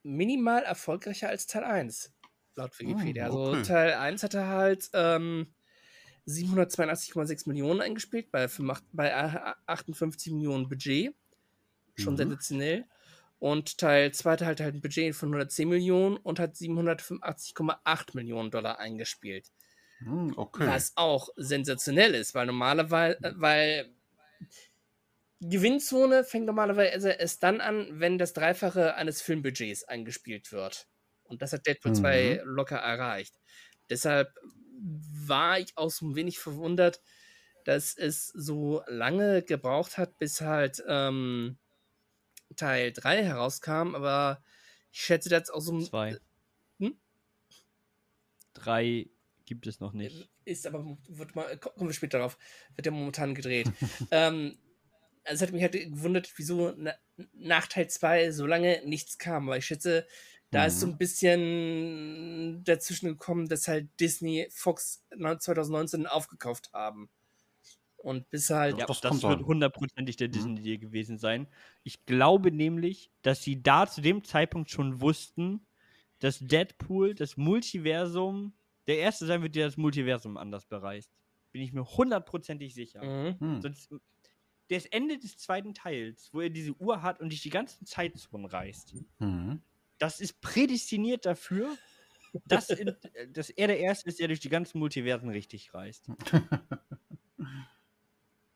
minimal 0.07 0.63
erfolgreicher 0.63 1.29
als 1.29 1.47
Teil 1.47 1.63
1, 1.63 2.13
laut 2.55 2.77
Wikipedia. 2.79 3.25
Hm, 3.25 3.31
Also 3.31 3.51
okay. 3.51 3.63
Teil 3.63 3.93
1 3.93 4.23
hatte 4.23 4.47
halt 4.47 4.89
ähm, 4.93 5.53
782,6 6.25 7.47
Millionen 7.47 7.81
eingespielt 7.81 8.31
bei, 8.31 8.47
85 8.47 8.89
bei 8.93 9.13
58 9.67 10.33
Millionen 10.33 10.69
Budget. 10.69 11.15
Schon 11.95 12.13
Mhm. 12.13 12.17
sensationell. 12.17 12.85
Und 13.39 13.77
Teil 13.77 14.13
2 14.13 14.31
hatte 14.31 14.45
halt, 14.45 14.59
halt 14.61 14.75
ein 14.75 14.81
Budget 14.81 15.15
von 15.15 15.29
110 15.29 15.69
Millionen 15.69 16.17
und 16.17 16.39
hat 16.39 16.55
785,8 16.55 18.15
Millionen 18.15 18.51
Dollar 18.51 18.79
eingespielt. 18.79 19.51
Mhm, 19.99 20.33
okay. 20.37 20.67
Was 20.67 20.93
auch 20.95 21.29
sensationell 21.37 22.13
ist, 22.15 22.35
weil 22.35 22.45
normalerweise, 22.45 23.19
äh, 23.23 23.33
weil 23.35 23.89
Gewinnzone 25.41 26.23
fängt 26.23 26.45
normalerweise 26.47 27.11
erst 27.11 27.43
dann 27.43 27.61
an, 27.61 27.99
wenn 27.99 28.17
das 28.17 28.33
Dreifache 28.33 28.95
eines 28.95 29.21
Filmbudgets 29.21 29.83
eingespielt 29.83 30.51
wird. 30.51 30.87
Und 31.23 31.41
das 31.41 31.53
hat 31.53 31.65
Deadpool 31.67 31.91
Mhm. 31.91 31.95
2 31.95 32.41
locker 32.45 32.77
erreicht. 32.77 33.35
Deshalb 33.89 34.33
war 34.81 35.59
ich 35.59 35.77
auch 35.77 35.89
so 35.91 36.07
ein 36.07 36.15
wenig 36.15 36.39
verwundert, 36.39 37.01
dass 37.65 37.95
es 37.97 38.27
so 38.27 38.81
lange 38.87 39.43
gebraucht 39.43 39.97
hat, 39.97 40.17
bis 40.17 40.41
halt 40.41 40.83
ähm, 40.87 41.57
Teil 42.55 42.91
3 42.93 43.23
herauskam, 43.23 43.95
aber 43.95 44.43
ich 44.91 45.01
schätze, 45.01 45.29
das 45.29 45.49
auch 45.49 45.61
so 45.61 45.73
ein 45.73 45.81
zwei. 45.85 46.17
Hm? 46.79 46.97
Drei 48.53 49.09
gibt 49.45 49.67
es 49.67 49.79
noch 49.79 49.93
nicht. 49.93 50.29
Ist 50.45 50.65
aber, 50.65 50.97
wird 51.07 51.35
mal, 51.35 51.57
ko- 51.57 51.69
kommen 51.71 51.89
wir 51.89 51.93
später 51.93 52.17
darauf, 52.19 52.37
wird 52.75 52.85
ja 52.85 52.91
momentan 52.91 53.35
gedreht. 53.35 53.69
ähm, 54.11 54.57
also 55.27 55.43
es 55.43 55.47
hat 55.49 55.53
mich 55.53 55.61
halt 55.63 55.73
gewundert, 55.73 56.31
wieso 56.37 56.73
na, 56.77 56.93
nach 57.33 57.67
Teil 57.67 57.89
2 57.89 58.31
so 58.31 58.45
lange 58.47 58.81
nichts 58.85 59.17
kam. 59.17 59.47
Aber 59.49 59.57
ich 59.57 59.65
schätze, 59.65 60.07
da 60.51 60.65
ist 60.67 60.79
so 60.79 60.85
Mhm. 60.85 60.87
ein 60.87 60.97
bisschen 60.97 62.63
dazwischen 62.63 63.09
gekommen, 63.09 63.47
dass 63.49 63.67
halt 63.67 63.89
Disney 63.99 64.47
Fox 64.51 65.05
2019 65.39 66.07
aufgekauft 66.07 66.71
haben. 66.73 67.09
Und 67.97 68.29
bis 68.31 68.49
halt. 68.51 68.79
Ja, 68.79 68.89
das 69.01 69.01
das, 69.01 69.25
wird 69.27 69.41
hundertprozentig 69.43 70.17
der 70.17 70.27
Mhm. 70.31 70.47
Disney-Deal 70.47 70.77
gewesen 70.77 71.17
sein. 71.17 71.47
Ich 71.83 72.05
glaube 72.05 72.51
nämlich, 72.51 73.11
dass 73.21 73.41
sie 73.43 73.61
da 73.63 73.87
zu 73.87 74.01
dem 74.01 74.23
Zeitpunkt 74.25 74.69
schon 74.69 74.99
wussten, 74.99 75.65
dass 76.19 76.39
Deadpool 76.39 77.15
das 77.15 77.37
Multiversum 77.37 78.57
der 78.87 78.97
erste 78.99 79.25
sein 79.25 79.41
wird, 79.41 79.55
der 79.55 79.67
das 79.67 79.77
Multiversum 79.77 80.35
anders 80.37 80.65
bereist. 80.65 81.13
Bin 81.53 81.61
ich 81.61 81.71
mir 81.71 81.85
hundertprozentig 81.85 82.73
sicher. 82.73 83.07
Mhm. 83.07 83.37
Hm. 83.39 83.61
Sonst, 83.61 83.89
das 84.69 84.85
Ende 84.85 85.17
des 85.17 85.37
zweiten 85.37 85.73
Teils, 85.73 86.29
wo 86.33 86.41
er 86.41 86.49
diese 86.49 86.73
Uhr 86.73 87.01
hat 87.01 87.19
und 87.19 87.29
durch 87.29 87.41
die 87.41 87.49
ganzen 87.49 87.85
Zeitzonen 87.85 88.45
reist, 88.45 88.95
Mhm. 89.19 89.61
das 89.97 90.19
ist 90.19 90.41
prädestiniert 90.41 91.25
dafür, 91.25 91.77
dass, 92.45 92.69
in, 92.81 92.95
dass 93.29 93.49
er 93.49 93.67
der 93.67 93.79
Erste 93.79 94.09
ist, 94.09 94.19
der 94.19 94.27
durch 94.27 94.39
die 94.39 94.49
ganzen 94.49 94.79
Multiversen 94.79 95.29
richtig 95.29 95.73
reist. 95.73 96.09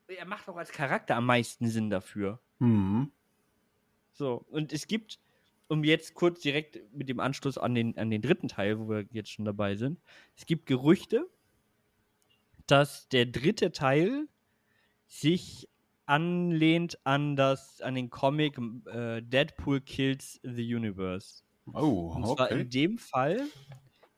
er 0.07 0.25
macht 0.25 0.47
auch 0.49 0.57
als 0.57 0.71
Charakter 0.71 1.15
am 1.15 1.25
meisten 1.25 1.67
Sinn 1.69 1.89
dafür. 1.89 2.41
Mhm. 2.59 3.11
So, 4.11 4.45
und 4.49 4.73
es 4.73 4.87
gibt, 4.87 5.19
um 5.67 5.83
jetzt 5.83 6.13
kurz 6.13 6.41
direkt 6.41 6.79
mit 6.93 7.09
dem 7.09 7.19
Anschluss 7.19 7.57
an 7.57 7.73
den, 7.75 7.97
an 7.97 8.09
den 8.09 8.21
dritten 8.21 8.47
Teil, 8.49 8.79
wo 8.79 8.89
wir 8.89 9.05
jetzt 9.11 9.31
schon 9.31 9.45
dabei 9.45 9.75
sind, 9.75 10.01
es 10.35 10.45
gibt 10.45 10.65
Gerüchte, 10.65 11.29
dass 12.67 13.07
der 13.09 13.25
dritte 13.25 13.71
Teil 13.71 14.27
sich 15.07 15.67
anlehnt 16.11 16.99
an 17.05 17.35
das, 17.35 17.81
an 17.81 17.95
den 17.95 18.09
Comic 18.09 18.57
äh, 18.87 19.21
Deadpool 19.21 19.81
Kills 19.81 20.39
the 20.43 20.75
Universe. 20.75 21.43
Oh, 21.73 22.13
Und 22.13 22.27
zwar 22.27 22.51
okay. 22.51 22.53
in 22.53 22.69
dem 22.69 22.97
Fall 22.97 23.53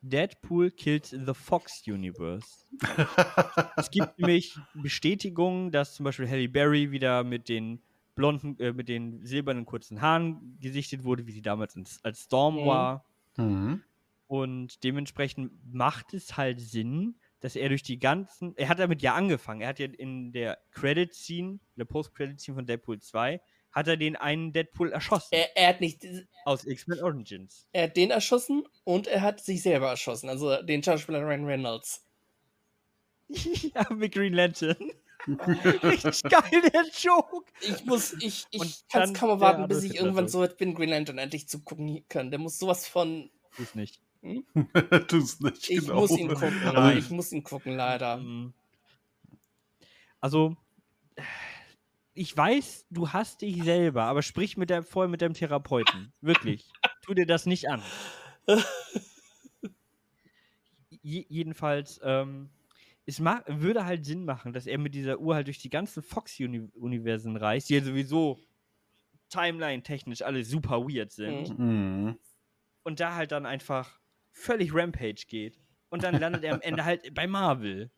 Deadpool 0.01 0.71
Kills 0.71 1.11
the 1.11 1.33
Fox 1.33 1.83
Universe. 1.87 2.65
Es 3.75 3.91
gibt 3.91 4.17
nämlich 4.19 4.65
Bestätigungen, 4.73 5.71
dass 5.71 5.95
zum 5.95 6.03
Beispiel 6.05 6.29
Halle 6.29 6.49
Berry 6.49 6.91
wieder 6.91 7.23
mit 7.23 7.49
den 7.49 7.83
blonden, 8.15 8.59
äh, 8.59 8.73
mit 8.73 8.89
den 8.89 9.25
silbernen 9.25 9.65
kurzen 9.65 10.01
Haaren 10.01 10.57
gesichtet 10.59 11.03
wurde, 11.03 11.27
wie 11.27 11.31
sie 11.31 11.41
damals 11.41 11.75
ins, 11.75 12.03
als 12.03 12.23
Storm 12.25 12.63
Mhm. 12.63 12.65
war. 12.65 13.05
mhm. 13.37 13.83
Und 14.27 14.83
dementsprechend 14.83 15.51
macht 15.73 16.13
es 16.13 16.37
halt 16.37 16.59
Sinn, 16.59 17.19
dass 17.43 17.57
er 17.57 17.67
durch 17.67 17.83
die 17.83 17.99
ganzen. 17.99 18.55
Er 18.55 18.69
hat 18.69 18.79
damit 18.79 19.01
ja 19.01 19.15
angefangen. 19.15 19.59
Er 19.59 19.67
hat 19.67 19.77
ja 19.77 19.87
in 19.87 20.31
der 20.31 20.59
Credit-Scene, 20.71 21.49
in 21.49 21.59
der 21.75 21.83
Post-Credit-Scene 21.83 22.55
von 22.55 22.65
Deadpool 22.65 23.01
2, 23.01 23.41
hat 23.73 23.87
er 23.89 23.97
den 23.97 24.15
einen 24.15 24.53
Deadpool 24.53 24.93
erschossen. 24.93 25.27
Er, 25.31 25.57
er 25.57 25.67
hat 25.67 25.81
nicht. 25.81 26.07
aus 26.45 26.63
X-Men 26.63 27.03
Origins. 27.03 27.67
Er 27.73 27.83
hat 27.83 27.97
den 27.97 28.11
erschossen 28.11 28.63
und 28.85 29.07
er 29.07 29.21
hat 29.21 29.43
sich 29.43 29.61
selber 29.61 29.89
erschossen. 29.89 30.29
Also 30.29 30.61
den 30.61 30.81
Schauspieler 30.81 31.19
Ryan 31.19 31.43
Reynolds. 31.43 32.05
ja, 33.27 33.91
mit 33.93 34.13
Green 34.13 34.33
Lantern. 34.33 34.77
Richtig 35.27 36.23
geil, 36.23 36.61
der 36.73 36.85
Joke. 36.97 37.51
Ich 37.59 37.83
muss, 37.83 38.13
ich, 38.21 38.45
ich 38.51 38.87
kann 38.87 39.11
es 39.11 39.13
kaum 39.13 39.31
erwarten, 39.31 39.67
bis 39.67 39.83
ich 39.83 39.95
irgendwann 39.95 40.29
so 40.29 40.39
weit 40.39 40.57
bin, 40.57 40.75
Green 40.75 40.89
Lantern 40.89 41.17
endlich 41.17 41.49
zu 41.49 41.61
gucken 41.61 42.05
können. 42.07 42.31
Der 42.31 42.39
muss 42.39 42.57
sowas 42.57 42.87
von. 42.87 43.29
Ist 43.57 43.75
nicht. 43.75 43.99
Tu's 45.07 45.39
nicht, 45.41 45.69
Ich 45.69 45.81
genau. 45.81 46.01
muss 46.01 46.11
ihn 46.17 46.29
gucken. 46.29 46.61
Nein. 46.63 46.97
Ich 46.97 47.09
muss 47.09 47.31
ihn 47.31 47.43
gucken, 47.43 47.75
leider. 47.75 48.17
Ähm, 48.17 48.53
Also, 50.21 50.55
ich 52.13 52.35
weiß, 52.35 52.85
du 52.89 53.09
hast 53.09 53.41
dich 53.41 53.61
selber, 53.63 54.03
aber 54.03 54.21
sprich 54.21 54.55
mit 54.55 54.69
der, 54.69 54.83
vorher 54.83 55.09
mit 55.09 55.21
deinem 55.21 55.33
Therapeuten. 55.33 56.13
Wirklich. 56.21 56.71
Tu 57.01 57.13
dir 57.13 57.25
das 57.25 57.45
nicht 57.45 57.69
an. 57.69 57.81
Je, 61.01 61.25
jedenfalls, 61.27 61.99
ähm, 62.03 62.49
es 63.05 63.19
ma 63.19 63.43
würde 63.47 63.85
halt 63.85 64.05
Sinn 64.05 64.23
machen, 64.23 64.53
dass 64.53 64.65
er 64.67 64.77
mit 64.77 64.95
dieser 64.95 65.19
Uhr 65.19 65.35
halt 65.35 65.47
durch 65.47 65.57
die 65.59 65.69
ganzen 65.69 66.01
Fox-Universen 66.01 67.35
reist, 67.35 67.69
die 67.69 67.73
ja 67.75 67.83
sowieso 67.83 68.39
Timeline-technisch 69.29 70.21
alle 70.21 70.45
super 70.45 70.87
weird 70.87 71.11
sind. 71.11 71.57
Mhm. 71.59 72.17
Und 72.83 72.99
da 73.01 73.15
halt 73.15 73.31
dann 73.33 73.45
einfach 73.45 73.99
völlig 74.33 74.73
Rampage 74.73 75.25
geht. 75.27 75.57
Und 75.89 76.03
dann 76.03 76.19
landet 76.19 76.43
er 76.43 76.53
am 76.55 76.61
Ende 76.61 76.83
halt 76.83 77.13
bei 77.13 77.27
Marvel. 77.27 77.89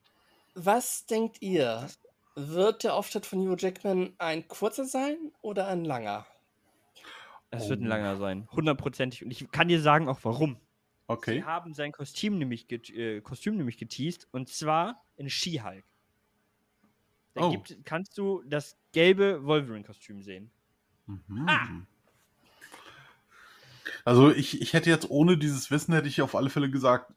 Was 0.53 1.05
denkt 1.05 1.41
ihr? 1.41 1.87
Wird 2.35 2.83
der 2.83 2.93
Auftritt 2.93 3.25
von 3.25 3.39
Hugh 3.39 3.55
Jackman 3.57 4.13
ein 4.17 4.47
kurzer 4.47 4.85
sein 4.85 5.31
oder 5.41 5.67
ein 5.67 5.85
langer? 5.85 6.27
Es 7.49 7.69
wird 7.69 7.79
ein 7.79 7.85
Oh. 7.87 7.89
langer 7.89 8.17
sein. 8.17 8.47
Hundertprozentig. 8.51 9.23
Und 9.23 9.31
ich 9.31 9.49
kann 9.51 9.69
dir 9.69 9.79
sagen 9.81 10.09
auch 10.09 10.19
warum. 10.23 10.57
Okay. 11.07 11.35
Sie 11.35 11.43
haben 11.43 11.73
sein 11.73 11.91
Kostüm 11.93 12.37
nämlich, 12.37 12.69
äh, 12.71 13.21
Kostüm 13.21 13.55
nämlich 13.55 13.77
geteased. 13.77 14.27
Und 14.31 14.49
zwar 14.49 15.03
in 15.15 15.29
She-Hulk. 15.29 15.85
Da 17.35 17.45
Oh. 17.45 17.51
gibt, 17.51 17.77
kannst 17.85 18.17
du 18.17 18.43
das 18.43 18.77
gelbe 18.91 19.45
Wolverine-Kostüm 19.45 20.21
sehen. 20.21 20.51
Mhm. 21.05 21.45
Ah! 21.47 21.67
Also 24.03 24.31
ich, 24.31 24.61
ich 24.61 24.73
hätte 24.73 24.89
jetzt 24.89 25.09
ohne 25.09 25.37
dieses 25.37 25.71
Wissen 25.71 25.93
hätte 25.93 26.07
ich 26.07 26.21
auf 26.21 26.35
alle 26.35 26.49
Fälle 26.49 26.69
gesagt, 26.69 27.13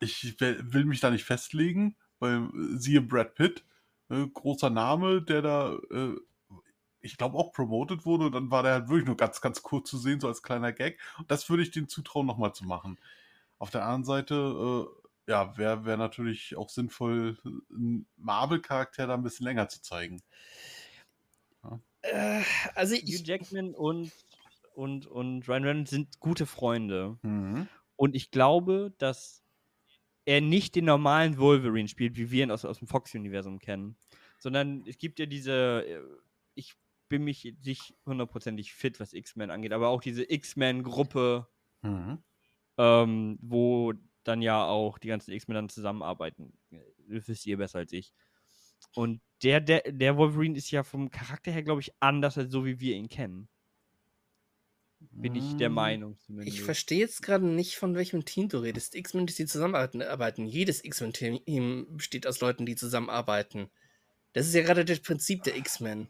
ich 0.00 0.38
will 0.40 0.84
mich 0.84 1.00
da 1.00 1.10
nicht 1.10 1.24
festlegen, 1.24 1.96
weil 2.18 2.44
äh, 2.44 2.78
siehe 2.78 3.00
Brad 3.00 3.34
Pitt, 3.34 3.64
äh, 4.10 4.26
großer 4.26 4.70
Name, 4.70 5.22
der 5.22 5.42
da, 5.42 5.78
äh, 5.90 6.16
ich 7.00 7.16
glaube 7.16 7.38
auch 7.38 7.52
promoted 7.52 8.04
wurde 8.04 8.26
und 8.26 8.32
dann 8.32 8.50
war 8.50 8.62
der 8.62 8.72
halt 8.72 8.88
wirklich 8.88 9.06
nur 9.06 9.16
ganz, 9.16 9.40
ganz 9.40 9.62
kurz 9.62 9.90
zu 9.90 9.98
sehen, 9.98 10.20
so 10.20 10.28
als 10.28 10.42
kleiner 10.42 10.72
Gag. 10.72 10.98
Und 11.18 11.30
das 11.30 11.48
würde 11.48 11.62
ich 11.62 11.70
den 11.70 11.88
zutrauen, 11.88 12.26
nochmal 12.26 12.54
zu 12.54 12.64
machen. 12.64 12.98
Auf 13.58 13.70
der 13.70 13.84
anderen 13.84 14.04
Seite, 14.04 14.34
äh, 15.26 15.30
ja, 15.30 15.56
wäre 15.56 15.84
wär 15.84 15.96
natürlich 15.96 16.56
auch 16.56 16.68
sinnvoll, 16.68 17.38
einen 17.44 18.06
Marvel-Charakter 18.16 19.06
da 19.06 19.14
ein 19.14 19.22
bisschen 19.22 19.44
länger 19.44 19.68
zu 19.68 19.82
zeigen. 19.82 20.22
Äh, 22.02 22.42
also 22.74 22.94
Hugh 22.94 23.02
ich, 23.04 23.26
Jackman 23.26 23.74
und, 23.74 24.12
und, 24.76 25.06
und 25.06 25.48
Ryan 25.48 25.64
Reynolds 25.64 25.90
sind 25.90 26.20
gute 26.20 26.46
Freunde. 26.46 27.18
Mhm. 27.22 27.68
Und 27.96 28.14
ich 28.14 28.30
glaube, 28.30 28.94
dass 28.98 29.42
er 30.26 30.40
nicht 30.40 30.74
den 30.74 30.84
normalen 30.84 31.38
Wolverine 31.38 31.88
spielt, 31.88 32.16
wie 32.16 32.30
wir 32.30 32.44
ihn 32.44 32.50
aus, 32.50 32.64
aus 32.64 32.78
dem 32.80 32.88
Fox-Universum 32.88 33.58
kennen. 33.58 33.96
Sondern 34.38 34.84
es 34.86 34.98
gibt 34.98 35.18
ja 35.18 35.26
diese, 35.26 35.84
äh, 35.86 36.00
ich 36.54 36.74
bin 37.08 37.24
mich 37.24 37.54
nicht 37.64 37.94
hundertprozentig 38.04 38.74
fit, 38.74 39.00
was 39.00 39.12
X-Men 39.12 39.50
angeht, 39.50 39.72
aber 39.72 39.88
auch 39.88 40.02
diese 40.02 40.30
X-Men-Gruppe, 40.30 41.46
Mhm. 41.82 42.18
ähm, 42.78 43.38
wo 43.40 43.92
dann 44.24 44.42
ja 44.42 44.64
auch 44.66 44.98
die 44.98 45.08
ganzen 45.08 45.32
X-Men 45.32 45.54
dann 45.54 45.68
zusammenarbeiten. 45.68 46.52
Das 47.08 47.28
wisst 47.28 47.46
ihr 47.46 47.56
besser 47.58 47.78
als 47.78 47.92
ich. 47.92 48.12
Und 48.94 49.20
der, 49.42 49.60
der, 49.60 49.82
der 49.92 50.16
Wolverine 50.16 50.56
ist 50.56 50.70
ja 50.70 50.82
vom 50.82 51.10
Charakter 51.10 51.52
her, 51.52 51.62
glaube 51.62 51.80
ich, 51.80 51.92
anders 52.00 52.36
als 52.36 52.50
so, 52.50 52.64
wie 52.64 52.80
wir 52.80 52.96
ihn 52.96 53.08
kennen. 53.08 53.48
Bin 55.12 55.34
ich 55.34 55.56
der 55.56 55.68
Mhm. 55.68 55.74
Meinung 55.74 56.18
zumindest. 56.18 56.56
ich 56.56 56.62
verstehe 56.62 56.98
jetzt 57.00 57.22
gerade 57.22 57.46
nicht, 57.46 57.76
von 57.76 57.94
welchem 57.94 58.24
Team 58.24 58.48
du 58.48 58.58
redest. 58.58 58.94
X-Men, 58.94 59.26
die 59.26 59.46
zusammenarbeiten. 59.46 60.02
arbeiten. 60.02 60.46
Jedes 60.46 60.84
X-Men-Team 60.84 61.86
besteht 61.96 62.26
aus 62.26 62.40
Leuten, 62.40 62.66
die 62.66 62.76
zusammenarbeiten. 62.76 63.68
Das 64.32 64.46
ist 64.46 64.54
ja 64.54 64.62
gerade 64.62 64.84
das 64.84 65.00
Prinzip 65.00 65.42
der 65.44 65.56
X-Men. 65.56 66.08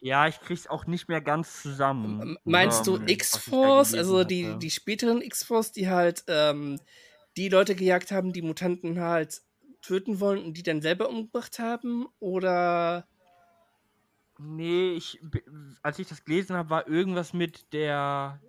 Ja, 0.00 0.28
ich 0.28 0.40
krieg's 0.40 0.66
auch 0.66 0.86
nicht 0.86 1.08
mehr 1.08 1.20
ganz 1.20 1.60
zusammen. 1.62 2.38
Meinst 2.44 2.86
du 2.86 2.98
X-Force, 3.04 3.94
also 3.94 4.22
die, 4.24 4.46
hatte. 4.46 4.58
die 4.58 4.70
späteren 4.70 5.20
X-Force, 5.22 5.72
die 5.72 5.88
halt 5.88 6.24
ähm, 6.28 6.80
die 7.36 7.48
Leute 7.48 7.74
gejagt 7.74 8.12
haben, 8.12 8.32
die 8.32 8.42
Mutanten 8.42 9.00
halt 9.00 9.42
töten 9.82 10.20
wollen 10.20 10.44
und 10.44 10.54
die 10.56 10.62
dann 10.62 10.82
selber 10.82 11.08
umgebracht 11.08 11.58
haben? 11.58 12.06
Oder 12.20 13.08
Nee, 14.38 14.92
ich, 14.92 15.20
als 15.82 15.98
ich 15.98 16.08
das 16.08 16.24
gelesen 16.24 16.56
habe, 16.56 16.70
war 16.70 16.86
irgendwas 16.86 17.32
mit 17.32 17.72
der 17.72 18.40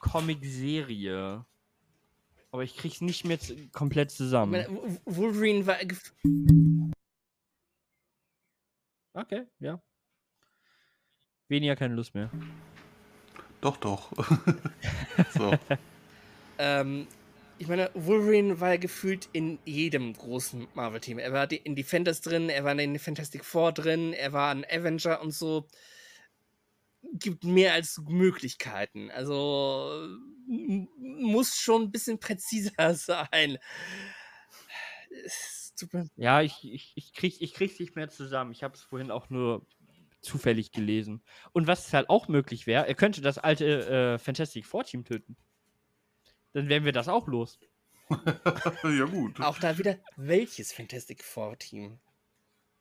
Comic-Serie. 0.00 1.44
Aber 2.50 2.62
ich 2.62 2.76
krieg's 2.76 3.00
nicht 3.00 3.24
mehr 3.24 3.38
komplett 3.72 4.10
zusammen. 4.10 4.64
Wolverine 5.04 5.66
war 5.66 5.76
Okay, 9.12 9.46
ja. 9.60 9.80
Weniger 11.48 11.76
keine 11.76 11.94
Lust 11.94 12.14
mehr. 12.14 12.30
Doch, 13.60 13.76
doch. 13.76 14.10
so. 15.34 15.52
ähm, 16.58 17.06
ich 17.58 17.68
meine, 17.68 17.90
Wolverine 17.94 18.60
war 18.60 18.70
ja 18.70 18.76
gefühlt 18.76 19.28
in 19.32 19.58
jedem 19.64 20.12
großen 20.12 20.66
Marvel-Team. 20.74 21.18
Er 21.18 21.32
war 21.32 21.50
in 21.50 21.76
Defenders 21.76 22.20
drin, 22.20 22.48
er 22.48 22.64
war 22.64 22.78
in 22.78 22.98
Fantastic 22.98 23.44
Four 23.44 23.72
drin, 23.72 24.12
er 24.12 24.32
war 24.32 24.50
ein 24.50 24.64
Avenger 24.64 25.20
und 25.20 25.30
so. 25.32 25.68
Gibt 27.12 27.44
mehr 27.44 27.74
als 27.74 28.00
Möglichkeiten. 28.08 29.10
Also 29.10 30.08
muss 30.46 31.56
schon 31.56 31.82
ein 31.82 31.90
bisschen 31.92 32.18
präziser 32.18 32.94
sein. 32.94 33.58
Ja, 36.16 36.42
ich, 36.42 36.64
ich, 36.64 36.92
ich, 36.96 37.12
krieg, 37.12 37.40
ich 37.40 37.54
krieg's 37.54 37.78
nicht 37.78 37.96
mehr 37.96 38.08
zusammen. 38.08 38.52
Ich 38.52 38.62
habe 38.62 38.74
es 38.74 38.82
vorhin 38.82 39.10
auch 39.10 39.30
nur 39.30 39.66
zufällig 40.20 40.72
gelesen. 40.72 41.22
Und 41.52 41.66
was 41.66 41.92
halt 41.92 42.08
auch 42.08 42.28
möglich 42.28 42.66
wäre, 42.66 42.86
er 42.86 42.94
könnte 42.94 43.20
das 43.20 43.38
alte 43.38 44.14
äh, 44.14 44.18
Fantastic 44.18 44.66
Four 44.66 44.84
Team 44.84 45.04
töten. 45.04 45.36
Dann 46.54 46.68
wären 46.68 46.84
wir 46.84 46.92
das 46.92 47.08
auch 47.08 47.26
los. 47.26 47.58
ja, 48.84 49.04
gut. 49.04 49.40
Auch 49.40 49.58
da 49.58 49.76
wieder, 49.76 49.98
welches 50.16 50.72
Fantastic 50.72 51.22
Four 51.22 51.58
Team? 51.58 51.98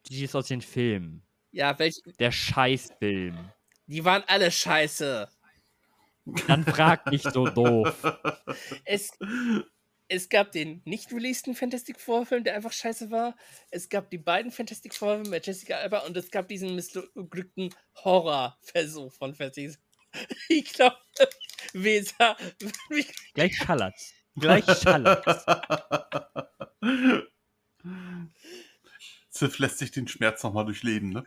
Die 0.07 0.23
ist 0.23 0.35
aus 0.35 0.47
den 0.47 0.61
Filmen. 0.61 1.23
Ja, 1.51 1.77
welche? 1.79 2.01
Der 2.19 2.31
Scheißfilm. 2.31 3.51
Die 3.87 4.05
waren 4.05 4.23
alle 4.27 4.51
scheiße. 4.51 5.29
Dann 6.47 6.63
frag 6.65 7.07
nicht 7.07 7.29
so 7.31 7.47
doof. 7.47 7.95
Es, 8.85 9.11
es 10.07 10.29
gab 10.29 10.51
den 10.51 10.81
nicht 10.85 11.11
releaseden 11.11 11.55
Fantastic 11.55 11.99
Four 11.99 12.25
Film, 12.25 12.43
der 12.43 12.55
einfach 12.55 12.71
scheiße 12.71 13.11
war. 13.11 13.35
Es 13.71 13.89
gab 13.89 14.09
die 14.11 14.17
beiden 14.17 14.51
Fantastic 14.51 14.93
Four 14.93 15.15
Filme 15.15 15.29
mit 15.29 15.47
Jessica 15.47 15.77
Alba 15.77 15.99
und 15.99 16.15
es 16.15 16.29
gab 16.31 16.47
diesen 16.47 16.75
missglückten 16.75 17.73
Horrorversuch 18.03 19.11
von 19.13 19.33
Fantastic 19.33 19.79
Ich 20.49 20.73
glaube, 20.73 20.97
Weser. 21.73 22.35
Gleich 23.33 23.55
schallert's. 23.55 24.13
Gleich 24.35 24.65
schallert's. 24.65 25.45
Ziff 29.29 29.57
lässt 29.59 29.79
sich 29.79 29.91
den 29.91 30.07
Schmerz 30.07 30.43
nochmal 30.43 30.65
durchleben, 30.65 31.09
ne? 31.09 31.23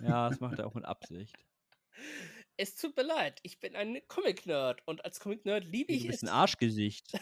Ja, 0.00 0.28
das 0.28 0.40
macht 0.40 0.58
er 0.58 0.66
auch 0.66 0.74
mit 0.74 0.84
Absicht. 0.84 1.36
Es 2.56 2.74
tut 2.76 2.96
mir 2.96 3.04
leid, 3.04 3.38
ich 3.42 3.60
bin 3.60 3.76
ein 3.76 4.00
Comic-Nerd 4.08 4.82
und 4.86 5.04
als 5.04 5.20
Comic-Nerd 5.20 5.64
liebe 5.64 5.92
ich 5.92 6.02
Du 6.02 6.08
bist 6.08 6.22
es. 6.22 6.28
ein 6.28 6.34
Arschgesicht. 6.34 7.12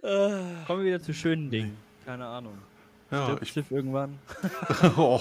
Kommen 0.00 0.66
wir 0.80 0.84
wieder 0.84 1.02
zu 1.02 1.14
schönen 1.14 1.50
Dingen. 1.50 1.76
Keine 2.04 2.26
Ahnung. 2.26 2.58
Ja, 3.12 3.24
Stirbt 3.26 3.42
ich. 3.42 3.52
Sif 3.52 3.70
irgendwann? 3.70 4.18
So. 4.96 5.20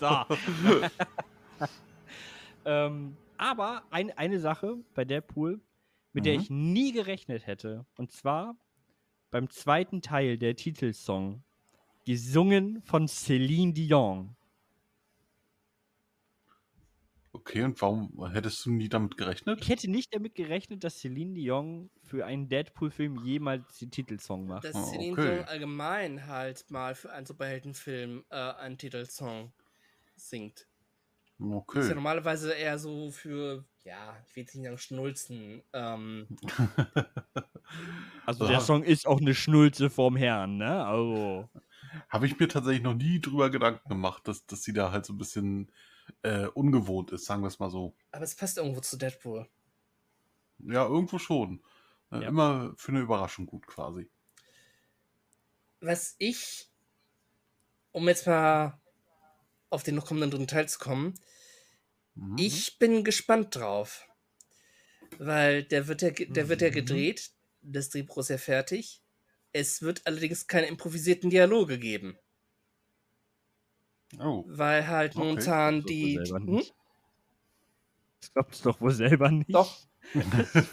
ähm, 2.64 3.16
aber 3.36 3.82
ein, 3.90 4.10
eine 4.16 4.40
Sache 4.40 4.78
bei 4.94 5.04
Deadpool, 5.04 5.60
mit 6.12 6.24
der 6.24 6.34
Mhm. 6.36 6.40
ich 6.40 6.50
nie 6.50 6.92
gerechnet 6.92 7.46
hätte. 7.46 7.84
Und 7.98 8.12
zwar 8.12 8.56
beim 9.30 9.50
zweiten 9.50 10.00
Teil 10.02 10.38
der 10.38 10.56
Titelsong. 10.56 11.42
Gesungen 12.06 12.82
von 12.82 13.08
Celine 13.08 13.72
Dion. 13.72 14.36
Okay, 17.34 17.62
und 17.64 17.82
warum 17.82 18.26
hättest 18.32 18.64
du 18.64 18.70
nie 18.70 18.88
damit 18.88 19.18
gerechnet? 19.18 19.60
Ich 19.60 19.68
hätte 19.68 19.90
nicht 19.90 20.14
damit 20.14 20.34
gerechnet, 20.36 20.84
dass 20.84 20.98
Celine 21.00 21.34
Dion 21.34 21.90
für 22.02 22.24
einen 22.26 22.48
Deadpool-Film 22.48 23.16
jemals 23.16 23.78
den 23.78 23.90
Titelsong 23.90 24.46
macht. 24.46 24.68
dass 24.68 24.74
Ah, 24.74 24.86
Celine 24.88 25.16
okay. 25.16 25.42
Dion 25.42 25.44
allgemein 25.44 26.26
halt 26.26 26.68
mal 26.70 26.94
für 26.96 27.12
einen 27.12 27.24
Superheldenfilm 27.26 28.24
äh, 28.30 28.34
einen 28.36 28.78
Titelsong 28.78 29.52
singt. 30.16 30.68
Ist 31.72 31.88
ja 31.88 31.94
Okay. 31.94 31.96
normalerweise 31.96 32.52
eher 32.54 32.78
so 32.78 33.10
für, 33.10 33.64
ja, 33.84 34.22
ich 34.26 34.34
will 34.36 34.42
jetzt 34.44 34.54
nicht 34.54 34.64
sagen 34.64 34.78
Schnulzen. 34.78 35.62
Ähm, 35.72 36.30
Also 38.26 38.46
der 38.46 38.60
Song 38.60 38.82
ist 38.84 39.06
auch 39.06 39.20
eine 39.20 39.34
Schnulze 39.34 39.90
vorm 39.90 40.16
Herrn, 40.16 40.56
ne? 40.56 40.84
Also. 40.86 41.48
Habe 42.08 42.26
ich 42.26 42.38
mir 42.38 42.48
tatsächlich 42.48 42.82
noch 42.82 42.94
nie 42.94 43.20
drüber 43.20 43.50
Gedanken 43.50 43.88
gemacht, 43.88 44.26
dass, 44.28 44.46
dass 44.46 44.62
sie 44.62 44.72
da 44.72 44.90
halt 44.92 45.04
so 45.06 45.12
ein 45.14 45.18
bisschen 45.18 45.70
äh, 46.22 46.46
ungewohnt 46.46 47.10
ist, 47.12 47.24
sagen 47.24 47.42
wir 47.42 47.48
es 47.48 47.58
mal 47.58 47.70
so. 47.70 47.94
aber 48.12 48.24
es 48.24 48.34
passt 48.34 48.58
irgendwo 48.58 48.80
zu 48.80 48.96
Deadpool. 48.96 49.48
Ja, 50.58 50.86
irgendwo 50.86 51.18
schon. 51.18 51.62
Äh, 52.12 52.22
Ja. 52.22 52.28
Immer 52.28 52.74
für 52.76 52.92
eine 52.92 53.00
Überraschung 53.00 53.46
gut 53.46 53.66
quasi. 53.66 54.08
Was 55.80 56.14
ich, 56.18 56.70
um 57.92 58.08
jetzt 58.08 58.26
mal 58.26 58.80
auf 59.70 59.82
den 59.82 59.94
noch 59.96 60.06
kommenden 60.06 60.30
dritten 60.30 60.46
Teil 60.46 60.68
zu 60.68 60.78
kommen, 60.78 61.14
Mhm. 62.14 62.36
ich 62.38 62.78
bin 62.78 63.04
gespannt 63.04 63.54
drauf. 63.56 64.06
Weil 65.18 65.64
der 65.64 65.88
wird 65.88 66.02
ja, 66.02 66.10
der 66.10 66.48
wird 66.48 66.60
ja 66.62 66.68
Mhm. 66.70 66.74
gedreht, 66.74 67.32
das 67.62 67.90
Drehbuch 67.90 68.18
ist 68.18 68.30
ja 68.30 68.38
fertig. 68.38 69.02
Es 69.52 69.82
wird 69.82 70.06
allerdings 70.06 70.46
keine 70.46 70.66
improvisierten 70.66 71.30
Dialoge 71.30 71.78
geben. 71.78 72.18
Oh, 74.18 74.44
Weil 74.46 74.88
halt 74.88 75.16
Okay. 75.16 75.16
momentan 75.16 75.84
Das 75.84 75.92
die. 75.92 76.18
Hm? 76.46 76.62
Das 78.20 78.32
glaubst 78.32 78.64
du 78.64 78.70
doch 78.70 78.80
wohl 78.80 78.92
selber 78.92 79.30
nicht. 79.30 79.52
Doch. 79.52 79.86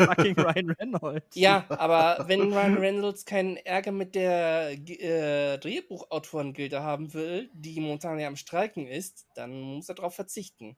Fucking 0.05 0.35
Ryan 0.39 0.71
Reynolds. 0.71 1.37
Ja, 1.37 1.71
aber 1.77 2.23
wenn 2.27 2.51
Ryan 2.53 2.77
Reynolds 2.77 3.25
keinen 3.25 3.55
Ärger 3.57 3.91
mit 3.93 4.15
der 4.15 4.71
äh, 4.71 5.57
Drehbuchautorengilde 5.59 6.83
haben 6.83 7.13
will, 7.13 7.49
die 7.53 7.79
momentan 7.79 8.19
ja 8.19 8.27
am 8.27 8.35
Streiken 8.35 8.87
ist, 8.87 9.27
dann 9.35 9.61
muss 9.61 9.87
er 9.89 9.95
darauf 9.95 10.15
verzichten. 10.15 10.77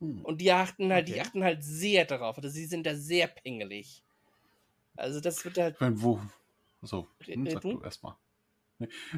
Hm. 0.00 0.22
Und 0.22 0.40
die 0.40 0.52
achten 0.52 0.92
halt, 0.92 1.08
die 1.08 1.14
Okay. 1.14 1.20
achten 1.20 1.44
halt 1.44 1.62
sehr 1.64 2.04
darauf. 2.04 2.36
Also 2.36 2.48
sie 2.48 2.66
sind 2.66 2.86
da 2.86 2.94
sehr 2.94 3.26
pingelig. 3.28 4.04
Also 4.96 5.20
das 5.20 5.44
wird 5.44 5.58
halt. 5.58 5.76
Ich 5.76 5.80
meine, 5.80 6.02
wo. 6.02 6.20
So, 6.82 7.08
hm, 7.32 7.48
sag 7.48 7.62
du? 7.62 7.70
du 7.70 7.80
erstmal. 7.82 8.16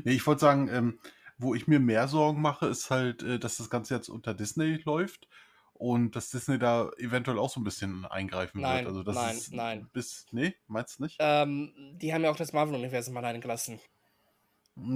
Nee, 0.05 0.13
ich 0.13 0.27
wollte 0.27 0.41
sagen, 0.41 0.69
ähm, 0.69 1.01
wo 1.45 1.55
ich 1.55 1.69
mir 1.69 1.81
mehr 1.81 2.09
Sorgen 2.09 2.43
mache, 2.43 2.67
ist 2.67 2.91
halt, 2.91 3.23
äh, 3.23 3.39
dass 3.39 3.59
das 3.59 3.71
Ganze 3.71 3.95
jetzt 3.95 4.09
unter 4.09 4.35
Disney 4.35 4.77
läuft 4.85 5.29
und 5.75 6.17
dass 6.17 6.31
Disney 6.31 6.59
da 6.59 6.91
eventuell 6.99 7.39
auch 7.39 7.51
so 7.51 7.61
ein 7.61 7.65
bisschen 7.65 8.05
eingreifen 8.07 8.63
Nein, 8.63 8.85
wird. 8.85 8.87
Also 8.87 9.03
das 9.05 9.17
nein, 9.17 9.37
ist 9.37 9.53
nein. 9.53 9.91
Bis, 9.93 10.27
nee, 10.33 10.57
meinst 10.67 10.99
du 10.99 11.05
nicht? 11.05 11.21
Ähm, 11.21 11.73
die 11.99 12.13
haben 12.15 12.23
ja 12.25 12.31
auch 12.31 12.37
das 12.37 12.53
Marvel-Universum 12.53 13.17
alleine 13.17 13.41
gelassen. 13.41 13.81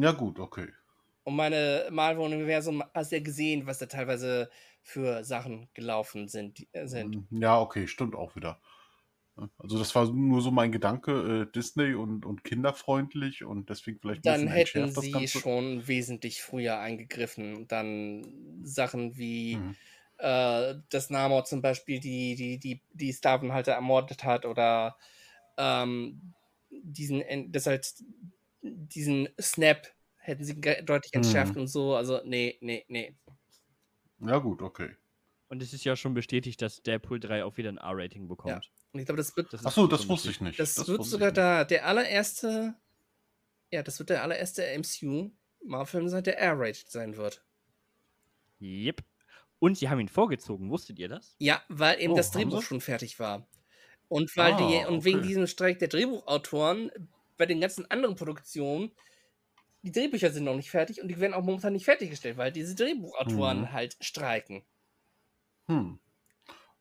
Ja, 0.03 0.13
gut, 0.13 0.39
okay. 0.39 0.73
Und 1.25 1.37
meine 1.37 1.89
Marvel-Universum 1.91 2.83
hast 2.95 3.13
du 3.13 3.17
ja 3.17 3.23
gesehen, 3.23 3.67
was 3.67 3.79
da 3.79 3.87
teilweise 3.87 4.51
für 4.83 5.25
Sachen 5.25 5.69
gelaufen 5.75 6.29
sind. 6.29 6.67
äh, 6.73 6.87
sind. 6.87 7.19
Hm, 7.19 7.29
Ja, 7.31 7.61
okay, 7.61 7.87
stimmt 7.87 8.15
auch 8.15 8.35
wieder. 8.37 8.61
Also 9.59 9.79
das 9.79 9.95
war 9.95 10.11
nur 10.13 10.41
so 10.43 10.51
mein 10.51 10.73
Gedanke, 10.73 11.47
äh, 11.49 11.53
Disney 11.53 11.95
und, 11.95 12.25
und 12.27 12.45
kinderfreundlich 12.45 13.45
und 13.45 13.71
deswegen 13.71 14.01
vielleicht 14.01 14.23
ein 14.23 14.25
Dann 14.25 14.47
bisschen 14.47 14.49
hätten 14.49 14.55
entschärft 14.55 14.95
das 14.97 15.11
sie 15.11 15.11
Ganze. 15.11 15.43
schon 15.43 15.87
wesentlich 15.87 16.43
früher 16.43 16.79
eingegriffen. 16.79 17.55
Und 17.55 17.73
dann 17.73 18.61
Sachen 18.65 19.17
wie 19.19 19.65
Mhm. 19.65 19.77
äh, 20.19 20.75
dass 20.91 21.11
Namor 21.11 21.45
zum 21.45 21.63
Beispiel 21.63 22.01
die, 22.01 22.35
die, 22.37 22.59
die, 22.59 22.83
die 22.93 23.13
Starvenhalter 23.13 23.73
ermordet 23.73 24.25
hat 24.25 24.47
oder 24.47 24.99
ähm, 25.59 26.35
diesen, 26.71 27.23
en- 27.23 27.53
das 27.53 27.67
halt, 27.67 27.95
diesen 28.63 29.29
Snap 29.41 29.89
hätten 30.19 30.45
sie 30.45 30.61
ge- 30.61 30.83
deutlich 30.85 31.13
entschärft 31.15 31.57
Mhm. 31.57 31.59
und 31.59 31.69
so. 31.69 31.95
Also, 31.97 32.21
nee, 32.25 32.59
nee, 32.63 32.85
nee. 32.89 33.17
Ja, 34.21 34.39
gut, 34.39 34.63
okay. 34.63 34.95
Und 35.49 35.63
es 35.63 35.73
ist 35.73 35.85
ja 35.85 35.97
schon 35.97 36.15
bestätigt, 36.15 36.63
dass 36.63 36.83
Deadpool 36.83 37.21
3 37.21 37.45
auch 37.45 37.57
wieder 37.57 37.71
ein 37.71 37.79
R-Rating 37.79 38.29
bekommt. 38.29 38.71
Und 38.93 39.01
ich 39.01 39.07
glaube, 39.07 39.19
das 39.19 39.37
wird, 39.37 39.53
Das 39.53 39.65
Achso, 39.67 39.87
das 39.87 40.09
wusste 40.09 40.31
ich 40.31 40.41
nicht. 40.41 40.59
das 40.59 40.77
wird 40.87 40.99
wusste 40.99 41.11
sogar 41.13 41.33
da 41.33 41.65
der 41.65 41.87
allererste, 41.87 42.75
ja, 43.71 43.83
das 43.83 43.99
wird 43.99 44.11
der 44.11 44.23
allererste 44.23 44.63
MCU 44.79 45.31
Marvel-Film 45.65 46.09
sein, 46.09 46.25
der 46.25 46.39
R-rated 46.39 46.91
sein 46.91 47.17
wird. 47.17 47.45
Yep. 48.61 49.03
Und 49.61 49.77
sie 49.79 49.89
haben 49.89 50.01
ihn 50.01 50.09
vorgezogen, 50.09 50.71
wusstet 50.71 50.99
ihr 50.99 51.09
das? 51.09 51.39
Ja, 51.39 51.63
weil 51.69 52.01
eben 52.01 52.13
Oh, 52.13 52.17
das 52.17 52.31
Drehbuch 52.31 52.63
schon 52.63 52.81
fertig 52.81 53.19
war. 53.19 53.49
Und 54.09 54.37
weil 54.37 54.57
die, 54.57 54.83
Ah, 54.85 54.89
und 54.89 55.05
wegen 55.05 55.19
okay. 55.19 55.29
diesem 55.29 55.47
Streik 55.47 55.79
der 55.81 55.89
Drehbuchautoren 55.89 56.91
bei 57.37 57.47
den 57.47 57.61
ganzen 57.61 57.91
anderen 57.91 58.17
Produktionen, 58.17 58.93
die 59.83 59.93
Drehbücher 59.93 60.31
sind 60.31 60.45
noch 60.45 60.57
nicht 60.57 60.71
fertig 60.71 61.03
und 61.03 61.09
die 61.09 61.19
werden 61.21 61.35
auch 61.35 61.45
momentan 61.45 61.73
nicht 61.75 61.85
fertiggestellt, 61.85 62.37
weil 62.37 62.53
diese 62.53 62.75
Drehbuchautoren 62.75 63.63
Mhm. 63.63 63.73
halt 63.73 63.97
streiken. 64.01 64.63
Hm. 65.69 65.99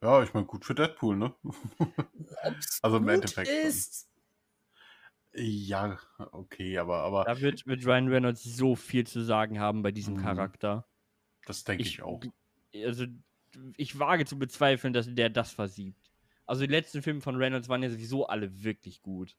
Ja, 0.02 0.22
ich 0.24 0.34
meine, 0.34 0.46
gut 0.46 0.66
für 0.66 0.76
Deadpool, 0.76 1.18
ne? 1.18 1.36
Ob's 2.42 2.80
Also 2.84 2.98
im 2.98 3.04
gut 3.04 3.14
Endeffekt 3.14 3.64
dann. 3.64 3.70
ist, 3.70 4.10
Ja, 5.34 6.00
okay, 6.32 6.78
aber, 6.80 7.00
aber 7.04 7.26
Da 7.26 7.40
wird, 7.42 7.66
wird 7.68 7.86
Ryan 7.86 8.08
Reynolds 8.08 8.44
so 8.44 8.76
viel 8.76 9.06
zu 9.06 9.22
sagen 9.24 9.60
haben 9.60 9.84
bei 9.84 9.92
diesem 9.92 10.16
Mhm. 10.16 10.22
Charakter. 10.22 10.88
das 11.46 11.64
denke 11.64 11.84
ich, 11.84 11.96
Ich- 11.96 12.04
auch. 12.04 12.22
Also, 12.76 13.06
ich 13.78 13.98
wage 14.00 14.26
zu 14.26 14.38
bezweifeln, 14.40 14.94
dass 14.94 15.14
der 15.14 15.30
das 15.30 15.52
versiebt. 15.52 16.12
Also, 16.46 16.66
die 16.66 16.72
letzten 16.72 17.02
Filme 17.04 17.22
von 17.22 17.36
Reynolds 17.38 17.70
waren 17.70 17.84
ja 17.84 17.90
sowieso 17.90 18.28
alle 18.28 18.64
wirklich 18.64 19.02
gut. 19.02 19.38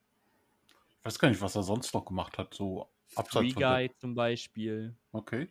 Ich 0.99 1.05
weiß 1.05 1.19
gar 1.19 1.29
nicht, 1.29 1.41
was 1.41 1.55
er 1.55 1.63
sonst 1.63 1.93
noch 1.93 2.05
gemacht 2.05 2.37
hat, 2.37 2.53
so 2.53 2.89
Free 3.07 3.19
abseits 3.19 3.53
von 3.53 3.61
Guy 3.63 3.89
zum 3.97 4.15
Beispiel, 4.15 4.95
Okay. 5.13 5.49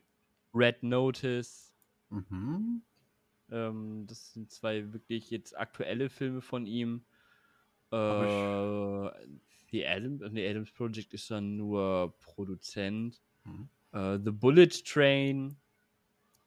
Red 0.52 0.82
Notice. 0.82 1.72
Mhm. 2.10 2.82
Ähm, 3.50 4.06
das 4.06 4.32
sind 4.32 4.50
zwei 4.50 4.92
wirklich 4.92 5.30
jetzt 5.30 5.56
aktuelle 5.58 6.10
Filme 6.10 6.40
von 6.40 6.66
ihm. 6.66 7.04
Äh, 7.90 9.10
The 9.70 9.86
Adam, 9.86 10.16
nee, 10.32 10.48
Adams 10.48 10.70
Project 10.72 11.12
ist 11.14 11.30
dann 11.30 11.56
nur 11.56 12.14
Produzent. 12.20 13.20
Mhm. 13.44 13.68
Äh, 13.92 14.18
The 14.24 14.30
Bullet 14.30 14.68
Train. 14.84 15.56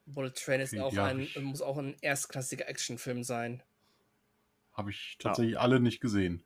Bullet 0.06 0.32
Train 0.32 0.62
ist 0.62 0.78
auch 0.78 0.98
ein, 0.98 1.22
ich- 1.22 1.36
muss 1.40 1.62
auch 1.62 1.78
ein 1.78 1.96
erstklassiger 2.02 2.68
Actionfilm 2.68 3.24
sein. 3.24 3.64
Habe 4.74 4.92
ich 4.92 5.18
tatsächlich 5.20 5.60
alle 5.60 5.80
nicht 5.80 6.00
gesehen. 6.02 6.44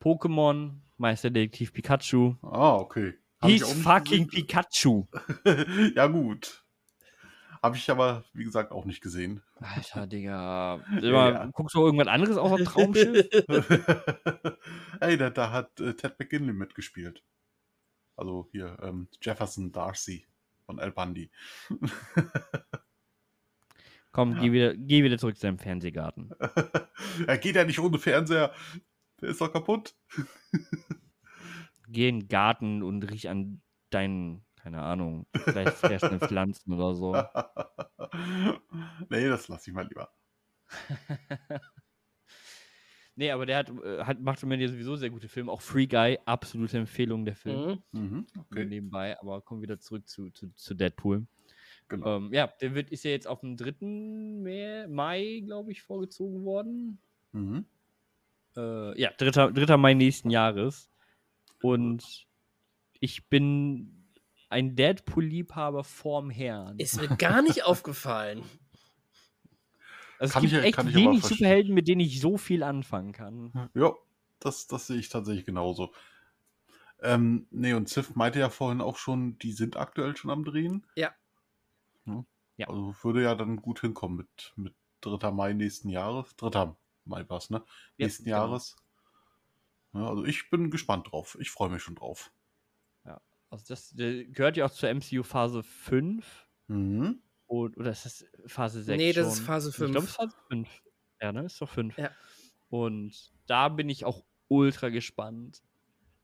Pokémon, 0.00 0.80
Meisterdetektiv 0.96 1.72
Pikachu. 1.72 2.36
Ah, 2.42 2.76
okay. 2.76 3.14
Hab 3.40 3.50
He's 3.50 3.70
fucking 3.70 4.26
gesehen. 4.28 4.46
Pikachu. 4.46 5.06
ja, 5.94 6.06
gut. 6.06 6.64
Habe 7.62 7.76
ich 7.76 7.90
aber, 7.90 8.24
wie 8.32 8.44
gesagt, 8.44 8.70
auch 8.72 8.84
nicht 8.84 9.00
gesehen. 9.00 9.42
Alter, 9.60 10.06
Digga. 10.06 10.76
Immer, 11.02 11.30
ja. 11.32 11.46
Guckst 11.52 11.74
du 11.74 11.84
irgendwas 11.84 12.06
anderes 12.08 12.36
außer 12.36 12.64
Traumschiff? 12.64 13.26
Ey, 15.00 15.16
da, 15.16 15.30
da 15.30 15.50
hat 15.50 15.80
äh, 15.80 15.94
Ted 15.94 16.18
McGinley 16.18 16.52
mitgespielt. 16.52 17.24
Also 18.16 18.48
hier, 18.52 18.76
ähm, 18.82 19.08
Jefferson 19.22 19.72
Darcy 19.72 20.26
von 20.66 20.78
El 20.78 20.90
Bundy. 20.92 21.30
Komm, 24.12 24.32
Ja. 24.34 24.40
geh, 24.40 24.52
wieder, 24.52 24.74
geh 24.74 25.04
wieder 25.04 25.18
zurück 25.18 25.36
zu 25.36 25.42
deinem 25.46 25.58
Fernsehgarten. 25.58 26.30
er 27.26 27.38
geht 27.38 27.56
ja 27.56 27.64
nicht 27.64 27.78
ohne 27.78 27.98
Fernseher. 27.98 28.52
Der 29.20 29.30
ist 29.30 29.40
doch 29.40 29.52
kaputt. 29.52 29.94
Geh 31.88 32.08
in 32.08 32.20
den 32.20 32.28
Garten 32.28 32.82
und 32.82 33.02
riech 33.04 33.28
an 33.28 33.62
deinen, 33.90 34.44
keine 34.62 34.82
Ahnung, 34.82 35.26
vielleicht 35.32 35.76
fressenden 35.76 36.20
Pflanzen 36.20 36.72
oder 36.72 36.94
so. 36.94 37.12
nee, 39.08 39.28
das 39.28 39.48
lasse 39.48 39.70
ich 39.70 39.74
mal 39.74 39.86
lieber. 39.86 40.10
Nee, 43.18 43.32
aber 43.32 43.46
der 43.46 43.56
hat, 43.56 43.70
äh, 43.70 44.04
hat 44.04 44.20
macht 44.20 44.44
mir 44.44 44.68
sowieso 44.68 44.94
sehr 44.94 45.10
gute 45.10 45.26
Filme. 45.26 45.50
Auch 45.50 45.60
Free 45.60 45.88
Guy, 45.88 46.20
absolute 46.24 46.78
Empfehlung 46.78 47.24
der 47.24 47.34
Film. 47.34 47.82
Mhm. 47.90 48.00
Mhm, 48.00 48.26
okay, 48.38 48.64
Nebenbei, 48.64 49.18
aber 49.18 49.40
kommen 49.40 49.60
wir 49.60 49.64
wieder 49.64 49.80
zurück 49.80 50.08
zu, 50.08 50.30
zu, 50.30 50.54
zu 50.54 50.74
Deadpool. 50.74 51.26
genau. 51.88 52.18
Ähm, 52.18 52.32
ja, 52.32 52.46
der 52.60 52.76
wird, 52.76 52.90
ist 52.90 53.02
ja 53.02 53.10
jetzt 53.10 53.26
auf 53.26 53.40
dem 53.40 53.56
3. 53.56 53.74
Mai, 53.80 54.86
Mai 54.88 55.42
glaube 55.44 55.72
ich, 55.72 55.82
vorgezogen 55.82 56.44
worden. 56.44 57.00
Mhm. 57.32 57.64
Äh, 58.56 59.00
ja, 59.00 59.10
3. 59.18 59.50
3. 59.50 59.76
Mai 59.76 59.94
nächsten 59.94 60.30
Jahres. 60.30 60.88
Und 61.60 62.28
ich 63.00 63.26
bin 63.26 63.97
ein 64.48 64.76
Deadpool-Liebhaber 64.76 65.84
vorm 65.84 66.30
Herrn. 66.30 66.78
Ist 66.78 67.00
mir 67.00 67.08
gar 67.16 67.42
nicht 67.42 67.64
aufgefallen. 67.64 68.42
Also 70.18 70.32
Kann 70.34 70.44
es 70.44 70.50
gibt 70.50 70.60
ich- 70.62 70.66
echt 70.68 70.76
kann 70.76 70.88
ich 70.88 70.96
aber 70.96 71.04
wenig. 71.04 71.22
Superhelden, 71.24 71.74
mit 71.74 71.86
denen 71.88 72.00
ich 72.00 72.20
so 72.20 72.36
viel 72.36 72.62
anfangen 72.62 73.12
kann. 73.12 73.70
Ja, 73.74 73.94
das, 74.40 74.66
das 74.66 74.86
sehe 74.86 74.98
ich 74.98 75.08
tatsächlich 75.08 75.46
genauso. 75.46 75.92
Ähm, 77.00 77.46
nee, 77.50 77.74
und 77.74 77.88
Ziff 77.88 78.16
meinte 78.16 78.40
ja 78.40 78.50
vorhin 78.50 78.80
auch 78.80 78.96
schon, 78.96 79.38
die 79.38 79.52
sind 79.52 79.76
aktuell 79.76 80.16
schon 80.16 80.30
am 80.32 80.44
Drehen. 80.44 80.84
Ja. 80.96 81.12
Ja. 82.06 82.24
Ja. 82.56 82.68
Also 82.68 82.94
würde 83.02 83.22
ja 83.22 83.36
dann 83.36 83.56
gut 83.62 83.80
hinkommen 83.80 84.16
mit, 84.16 84.52
mit 84.56 84.74
3. 85.02 85.30
Mai 85.30 85.52
nächsten 85.52 85.88
Jahres. 85.88 86.34
3. 86.36 86.74
Mai 87.04 87.24
war 87.28 87.36
es, 87.38 87.50
ne? 87.50 87.58
Ja, 87.96 88.04
nächsten 88.06 88.24
genau. 88.24 88.36
Jahres. 88.38 88.76
Ja, 89.92 90.08
also 90.08 90.24
ich 90.24 90.50
bin 90.50 90.70
gespannt 90.72 91.12
drauf. 91.12 91.36
Ich 91.40 91.50
freue 91.52 91.70
mich 91.70 91.82
schon 91.82 91.94
drauf. 91.94 92.32
Also 93.50 93.64
das 93.68 93.90
der 93.90 94.24
gehört 94.24 94.56
ja 94.56 94.66
auch 94.66 94.70
zur 94.70 94.92
MCU 94.92 95.22
Phase 95.22 95.62
5. 95.62 96.48
Mhm. 96.68 97.22
Und, 97.46 97.76
oder 97.78 97.90
ist 97.90 98.04
das 98.04 98.24
Phase 98.46 98.82
6? 98.82 98.98
Nee, 98.98 99.12
das 99.12 99.24
schon? 99.24 99.32
ist 99.32 99.40
Phase 99.40 99.70
Ich 99.70 99.76
glaube, 99.76 99.98
es 99.98 100.04
5. 100.04 100.08
ist 100.08 100.16
Phase 100.16 100.36
5. 100.48 100.82
Ja, 101.22 101.32
ne? 101.32 101.44
Ist 101.44 101.60
doch 101.60 101.68
5. 101.68 101.96
Ja. 101.96 102.10
Und 102.68 103.32
da 103.46 103.68
bin 103.68 103.88
ich 103.88 104.04
auch 104.04 104.22
ultra 104.48 104.90
gespannt, 104.90 105.62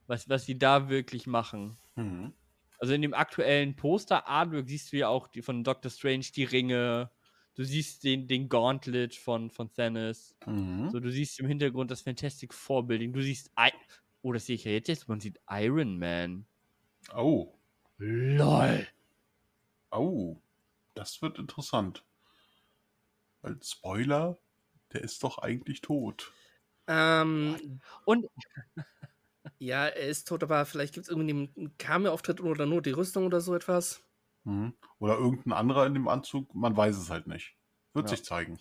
was, 0.07 0.29
was 0.29 0.45
sie 0.45 0.59
da 0.59 0.89
wirklich 0.91 1.27
machen. 1.27 1.79
Mhm. 1.97 2.35
Also 2.79 2.93
in 2.93 3.03
dem 3.03 3.15
aktuellen 3.15 3.77
Poster-Artwork 3.77 4.69
siehst 4.69 4.93
du 4.93 4.99
ja 4.99 5.09
auch 5.09 5.29
die 5.29 5.41
von 5.41 5.65
Doctor 5.65 5.91
Strange 5.91 6.27
die 6.35 6.45
Ringe. 6.45 7.11
Du 7.55 7.65
siehst 7.65 8.05
den, 8.05 8.27
den 8.27 8.49
Gauntlet 8.49 9.15
von, 9.15 9.49
von 9.49 9.73
Thanos. 9.73 10.37
Mhm. 10.45 10.91
So, 10.91 11.01
du 11.01 11.11
siehst 11.11 11.41
im 11.41 11.47
Hintergrund 11.47 11.91
das 11.91 12.03
Fantastic 12.03 12.53
Four 12.53 12.87
Building. 12.87 13.13
Du 13.13 13.23
siehst. 13.23 13.51
I 13.59 13.71
oh, 14.23 14.33
das 14.33 14.47
sehe 14.47 14.57
ich 14.57 14.65
ja 14.65 14.73
jetzt. 14.73 15.09
Man 15.09 15.21
sieht 15.21 15.41
Iron 15.49 15.99
Man. 15.99 16.47
Oh. 17.13 17.53
LOL. 17.99 18.87
Oh. 19.91 20.37
Das 20.95 21.23
wird 21.23 21.39
interessant. 21.39 22.05
Weil 23.43 23.59
Spoiler, 23.63 24.39
der 24.93 25.03
ist 25.03 25.23
doch 25.23 25.39
eigentlich 25.39 25.81
tot. 25.81 26.33
Ähm, 26.87 27.81
Und 28.05 28.27
ja, 29.59 29.87
er 29.87 30.09
ist 30.09 30.29
tot, 30.29 30.43
aber 30.43 30.65
vielleicht 30.67 30.95
gibt 30.95 31.07
es 31.07 31.11
irgendwie 31.11 31.51
einen 31.57 31.77
Cameo-Auftritt 31.79 32.41
oder 32.41 32.67
nur 32.67 32.83
die 32.83 32.93
Rüstung 32.93 33.27
oder 33.27 33.41
so 33.41 33.55
etwas. 33.55 34.03
Mhm. 34.45 34.75
Oder 34.99 35.19
irgendein 35.19 35.53
anderer 35.53 35.87
in 35.87 35.95
dem 35.95 36.09
Anzug, 36.09 36.55
man 36.55 36.77
weiß 36.77 36.97
es 36.97 37.11
halt 37.11 37.27
nicht. 37.27 37.57
Wird 37.95 38.11
Ja. 38.11 38.17
sich 38.17 38.25
zeigen. 38.25 38.59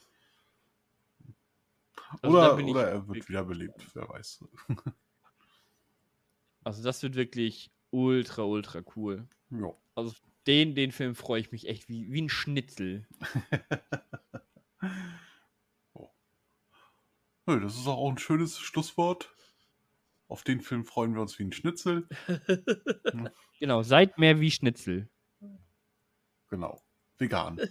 Also 2.22 2.38
oder 2.38 2.56
oder 2.58 2.88
er 2.90 3.08
wird 3.08 3.28
wiederbelebt, 3.28 3.88
wer 3.94 4.08
weiß. 4.10 4.44
Also 6.66 6.82
das 6.82 7.04
wird 7.04 7.16
wirklich 7.16 7.72
ultra, 7.94 8.44
ultra 8.44 8.82
cool. 8.96 9.28
Ja. 9.52 9.74
Also 9.96 10.14
den, 10.48 10.76
den 10.76 10.92
Film 10.92 11.16
freue 11.16 11.40
ich 11.40 11.52
mich 11.52 11.68
echt 11.70 11.88
wie, 11.88 12.12
wie 12.12 12.22
ein 12.22 12.30
Schnitzel. 12.30 13.08
Nö, 17.46 17.60
das 17.60 17.78
ist 17.78 17.88
auch 17.88 18.10
ein 18.10 18.18
schönes 18.18 18.58
Schlusswort. 18.58 19.34
Auf 20.28 20.44
den 20.44 20.62
Film 20.62 20.86
freuen 20.86 21.14
wir 21.14 21.22
uns 21.22 21.38
wie 21.40 21.44
ein 21.44 21.54
Schnitzel. 21.54 22.08
Genau, 23.60 23.82
seid 23.82 24.18
mehr 24.18 24.42
wie 24.42 24.52
Schnitzel. 24.52 25.08
Genau. 26.50 26.84
Vegan. 27.18 27.62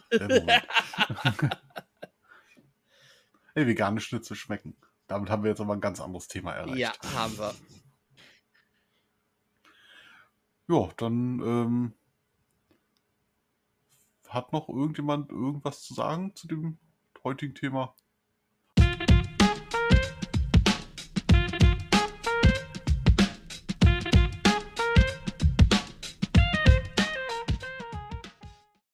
Hey, 3.54 3.66
vegane 3.66 4.00
Schnitzel 4.00 4.34
schmecken. 4.34 4.74
Damit 5.06 5.28
haben 5.28 5.42
wir 5.42 5.50
jetzt 5.50 5.60
aber 5.60 5.74
ein 5.74 5.82
ganz 5.82 6.00
anderes 6.00 6.28
Thema 6.28 6.52
erreicht. 6.52 6.78
Ja, 6.78 6.92
haben 7.14 7.36
wir. 7.36 7.54
Ja, 10.72 10.88
dann 10.96 11.40
ähm, 11.44 11.92
hat 14.26 14.54
noch 14.54 14.70
irgendjemand 14.70 15.30
irgendwas 15.30 15.82
zu 15.82 15.92
sagen 15.92 16.34
zu 16.34 16.48
dem 16.48 16.78
heutigen 17.24 17.54
Thema? 17.54 17.94